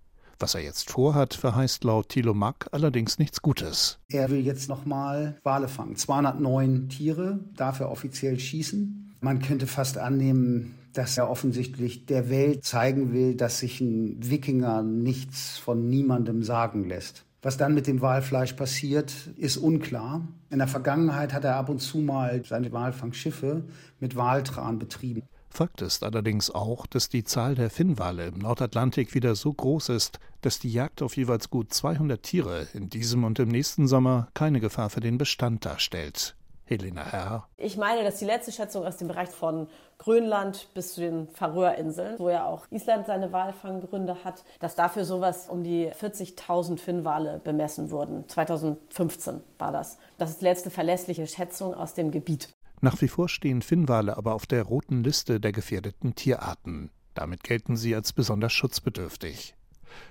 Was 0.42 0.56
er 0.56 0.60
jetzt 0.60 0.90
vorhat, 0.90 1.34
verheißt 1.34 1.84
laut 1.84 2.08
Thilo 2.08 2.34
Mack 2.34 2.66
allerdings 2.72 3.20
nichts 3.20 3.42
Gutes. 3.42 4.00
Er 4.08 4.28
will 4.28 4.40
jetzt 4.40 4.68
nochmal 4.68 5.38
Wale 5.44 5.68
fangen. 5.68 5.94
209 5.94 6.88
Tiere 6.88 7.38
darf 7.54 7.78
er 7.78 7.92
offiziell 7.92 8.40
schießen. 8.40 9.14
Man 9.20 9.40
könnte 9.40 9.68
fast 9.68 9.98
annehmen, 9.98 10.74
dass 10.94 11.16
er 11.16 11.30
offensichtlich 11.30 12.06
der 12.06 12.28
Welt 12.28 12.64
zeigen 12.64 13.12
will, 13.12 13.36
dass 13.36 13.60
sich 13.60 13.80
ein 13.80 14.16
Wikinger 14.18 14.82
nichts 14.82 15.58
von 15.58 15.88
niemandem 15.88 16.42
sagen 16.42 16.88
lässt. 16.88 17.24
Was 17.40 17.56
dann 17.56 17.72
mit 17.72 17.86
dem 17.86 18.00
Walfleisch 18.00 18.54
passiert, 18.54 19.12
ist 19.36 19.58
unklar. 19.58 20.26
In 20.50 20.58
der 20.58 20.66
Vergangenheit 20.66 21.32
hat 21.32 21.44
er 21.44 21.54
ab 21.54 21.68
und 21.68 21.78
zu 21.78 21.98
mal 21.98 22.44
seine 22.44 22.72
Walfangschiffe 22.72 23.62
mit 24.00 24.16
Waltran 24.16 24.80
betrieben. 24.80 25.22
Fakt 25.52 25.82
ist 25.82 26.02
allerdings 26.02 26.50
auch, 26.50 26.86
dass 26.86 27.10
die 27.10 27.24
Zahl 27.24 27.54
der 27.54 27.68
Finnwale 27.68 28.28
im 28.28 28.38
Nordatlantik 28.38 29.14
wieder 29.14 29.34
so 29.34 29.52
groß 29.52 29.90
ist, 29.90 30.18
dass 30.40 30.58
die 30.58 30.72
Jagd 30.72 31.02
auf 31.02 31.14
jeweils 31.18 31.50
gut 31.50 31.74
200 31.74 32.22
Tiere 32.22 32.68
in 32.72 32.88
diesem 32.88 33.22
und 33.24 33.38
im 33.38 33.48
nächsten 33.48 33.86
Sommer 33.86 34.28
keine 34.32 34.60
Gefahr 34.60 34.88
für 34.88 35.00
den 35.00 35.18
Bestand 35.18 35.66
darstellt. 35.66 36.36
Helena 36.64 37.04
Herr. 37.04 37.48
Ich 37.58 37.76
meine, 37.76 38.02
dass 38.02 38.18
die 38.18 38.24
letzte 38.24 38.50
Schätzung 38.50 38.86
aus 38.86 38.96
dem 38.96 39.08
Bereich 39.08 39.28
von 39.28 39.66
Grönland 39.98 40.68
bis 40.72 40.94
zu 40.94 41.02
den 41.02 41.28
Färöerinseln, 41.28 42.18
wo 42.18 42.30
ja 42.30 42.46
auch 42.46 42.66
Island 42.70 43.06
seine 43.06 43.30
Walfanggründe 43.30 44.24
hat, 44.24 44.44
dass 44.58 44.74
dafür 44.74 45.04
sowas 45.04 45.50
um 45.50 45.62
die 45.62 45.90
40.000 45.90 46.78
Finnwale 46.78 47.42
bemessen 47.44 47.90
wurden. 47.90 48.26
2015 48.26 49.42
war 49.58 49.70
das. 49.70 49.98
Das 50.16 50.30
ist 50.30 50.40
die 50.40 50.46
letzte 50.46 50.70
verlässliche 50.70 51.26
Schätzung 51.26 51.74
aus 51.74 51.92
dem 51.92 52.10
Gebiet. 52.10 52.48
Nach 52.84 53.00
wie 53.00 53.06
vor 53.06 53.28
stehen 53.28 53.62
Finnwale 53.62 54.16
aber 54.16 54.34
auf 54.34 54.44
der 54.44 54.64
roten 54.64 55.04
Liste 55.04 55.38
der 55.38 55.52
gefährdeten 55.52 56.16
Tierarten. 56.16 56.90
Damit 57.14 57.44
gelten 57.44 57.76
sie 57.76 57.94
als 57.94 58.12
besonders 58.12 58.52
schutzbedürftig. 58.52 59.54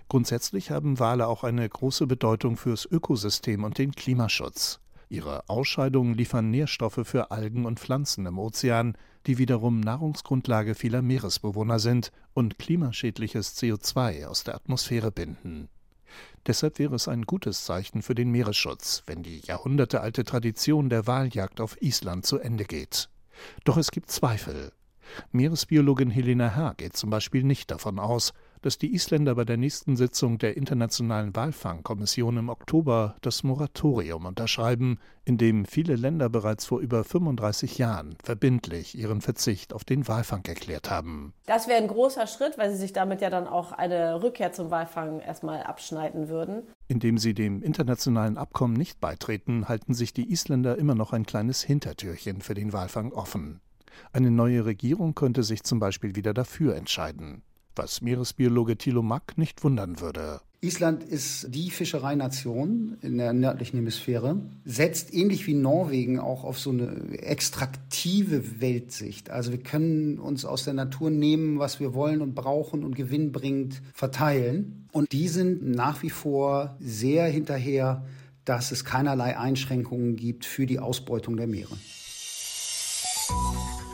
Grundsätzlich 0.08 0.72
haben 0.72 0.98
Wale 0.98 1.28
auch 1.28 1.44
eine 1.44 1.68
große 1.68 2.08
Bedeutung 2.08 2.56
fürs 2.56 2.86
Ökosystem 2.86 3.66
und 3.66 3.78
den 3.78 3.92
Klimaschutz. 3.92 4.80
Ihre 5.10 5.50
Ausscheidungen 5.50 6.14
liefern 6.14 6.50
Nährstoffe 6.50 7.02
für 7.04 7.32
Algen 7.32 7.66
und 7.66 7.82
Pflanzen 7.82 8.26
im 8.26 8.40
Ozean, 8.40 8.96
die 9.28 9.38
wiederum 9.38 9.82
Nahrungsgrundlage 9.82 10.74
vieler 10.74 11.02
Meeresbewohner 11.02 11.80
sind 11.80 12.14
und 12.34 12.58
klimaschädliches 12.58 13.58
CO2 13.58 14.28
aus 14.28 14.46
der 14.46 14.56
Atmosphäre 14.56 15.12
binden. 15.12 15.68
Deshalb 16.48 16.80
wäre 16.80 16.96
es 16.96 17.08
ein 17.08 17.24
gutes 17.24 17.66
Zeichen 17.66 18.02
für 18.02 18.16
den 18.16 18.32
Meeresschutz, 18.32 19.04
wenn 19.06 19.22
die 19.22 19.40
jahrhundertealte 19.42 20.24
Tradition 20.24 20.90
der 20.90 21.06
Waljagd 21.06 21.62
auf 21.62 21.80
Island 21.82 22.26
zu 22.26 22.40
Ende 22.40 22.66
geht. 22.66 23.10
Doch 23.64 23.78
es 23.78 23.92
gibt 23.92 24.10
Zweifel. 24.10 24.72
Meeresbiologin 25.32 26.10
Helena 26.10 26.50
Herr 26.50 26.74
geht 26.76 26.96
zum 26.96 27.10
Beispiel 27.10 27.44
nicht 27.44 27.70
davon 27.70 28.00
aus, 28.00 28.34
dass 28.62 28.78
die 28.78 28.94
Isländer 28.94 29.36
bei 29.36 29.46
der 29.46 29.58
nächsten 29.58 29.96
Sitzung 29.96 30.38
der 30.38 30.58
Internationalen 30.58 31.36
Walfangkommission 31.36 32.38
im 32.38 32.50
Oktober 32.50 33.16
das 33.22 33.44
Moratorium 33.44 34.26
unterschreiben, 34.26 35.00
in 35.26 35.38
dem 35.38 35.66
viele 35.66 35.96
Länder 35.96 36.30
bereits 36.30 36.66
vor 36.66 36.80
über 36.80 37.04
35 37.04 37.78
Jahren 37.78 38.16
verbindlich 38.24 38.98
ihren 38.98 39.22
Verzicht 39.22 39.74
auf 39.74 39.84
den 39.84 40.08
Walfang 40.08 40.44
erklärt 40.46 40.90
haben. 40.90 41.34
Das 41.46 41.68
wäre 41.68 41.82
ein 41.82 41.88
großer 41.88 42.28
Schritt, 42.28 42.58
weil 42.58 42.72
sie 42.72 42.78
sich 42.78 42.94
damit 42.94 43.22
ja 43.22 43.30
dann 43.30 43.48
auch 43.48 43.72
eine 43.72 44.22
Rückkehr 44.22 44.52
zum 44.52 44.72
Walfang 44.72 45.20
erstmal 45.20 45.64
abschneiden 45.64 46.30
würden. 46.30 46.64
Indem 46.88 47.18
sie 47.18 47.34
dem 47.34 47.62
internationalen 47.64 48.38
Abkommen 48.38 48.76
nicht 48.76 49.00
beitreten, 49.00 49.68
halten 49.68 49.94
sich 49.94 50.14
die 50.14 50.32
Isländer 50.32 50.78
immer 50.78 50.96
noch 50.96 51.14
ein 51.14 51.26
kleines 51.26 51.62
Hintertürchen 51.62 52.42
für 52.42 52.54
den 52.54 52.74
Walfang 52.74 53.12
offen. 53.12 53.62
Eine 54.14 54.32
neue 54.32 54.66
Regierung 54.66 55.16
könnte 55.16 55.44
sich 55.44 55.64
zum 55.64 55.80
Beispiel 55.80 56.16
wieder 56.16 56.34
dafür 56.34 56.76
entscheiden. 56.76 57.44
Was 57.76 58.02
Meeresbiologe 58.02 58.78
Thilo 58.78 59.02
Mack 59.02 59.38
nicht 59.38 59.64
wundern 59.64 60.00
würde. 60.00 60.42
Island 60.64 61.04
ist 61.04 61.48
die 61.50 61.72
Fischereination 61.72 62.98
in 63.02 63.18
der 63.18 63.34
nördlichen 63.34 63.78
Hemisphäre, 63.78 64.40
setzt 64.64 65.12
ähnlich 65.12 65.48
wie 65.48 65.56
Norwegen 65.56 66.20
auch 66.20 66.44
auf 66.44 66.60
so 66.60 66.70
eine 66.70 67.18
extraktive 67.18 68.62
Weltsicht. 68.62 69.32
Also 69.32 69.52
wir 69.52 69.64
können 69.64 70.20
uns 70.20 70.46
aus 70.46 70.64
der 70.64 70.76
Natur 70.76 71.10
nehmen, 71.10 71.58
was 71.58 71.80
wir 71.80 71.96
wollen 71.96 72.22
und 72.22 72.36
brauchen 72.36 72.84
und 72.84 72.96
gewinnbringend 72.96 73.82
verteilen. 73.96 74.88
Und 74.92 75.12
die 75.12 75.30
sind 75.30 75.66
nach 75.66 76.04
wie 76.04 76.12
vor 76.12 76.78
sehr 76.80 77.26
hinterher, 77.26 78.06
dass 78.46 78.72
es 78.72 78.86
keinerlei 78.86 79.40
Einschränkungen 79.40 80.16
gibt 80.16 80.46
für 80.46 80.68
die 80.68 80.78
Ausbeutung 80.78 81.38
der 81.38 81.48
Meere. 81.48 81.76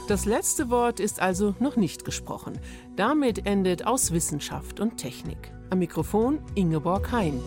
Das 0.08 0.24
letzte 0.24 0.70
Wort 0.70 1.02
ist 1.02 1.22
also 1.22 1.54
noch 1.60 1.76
nicht 1.76 2.06
gesprochen. 2.06 2.60
Damit 2.96 3.46
endet 3.46 3.86
aus 3.86 4.12
Wissenschaft 4.12 4.80
und 4.80 4.96
Technik. 4.98 5.52
Am 5.70 5.80
Mikrofon 5.80 6.40
Ingeborg 6.56 7.12
Hein. 7.12 7.42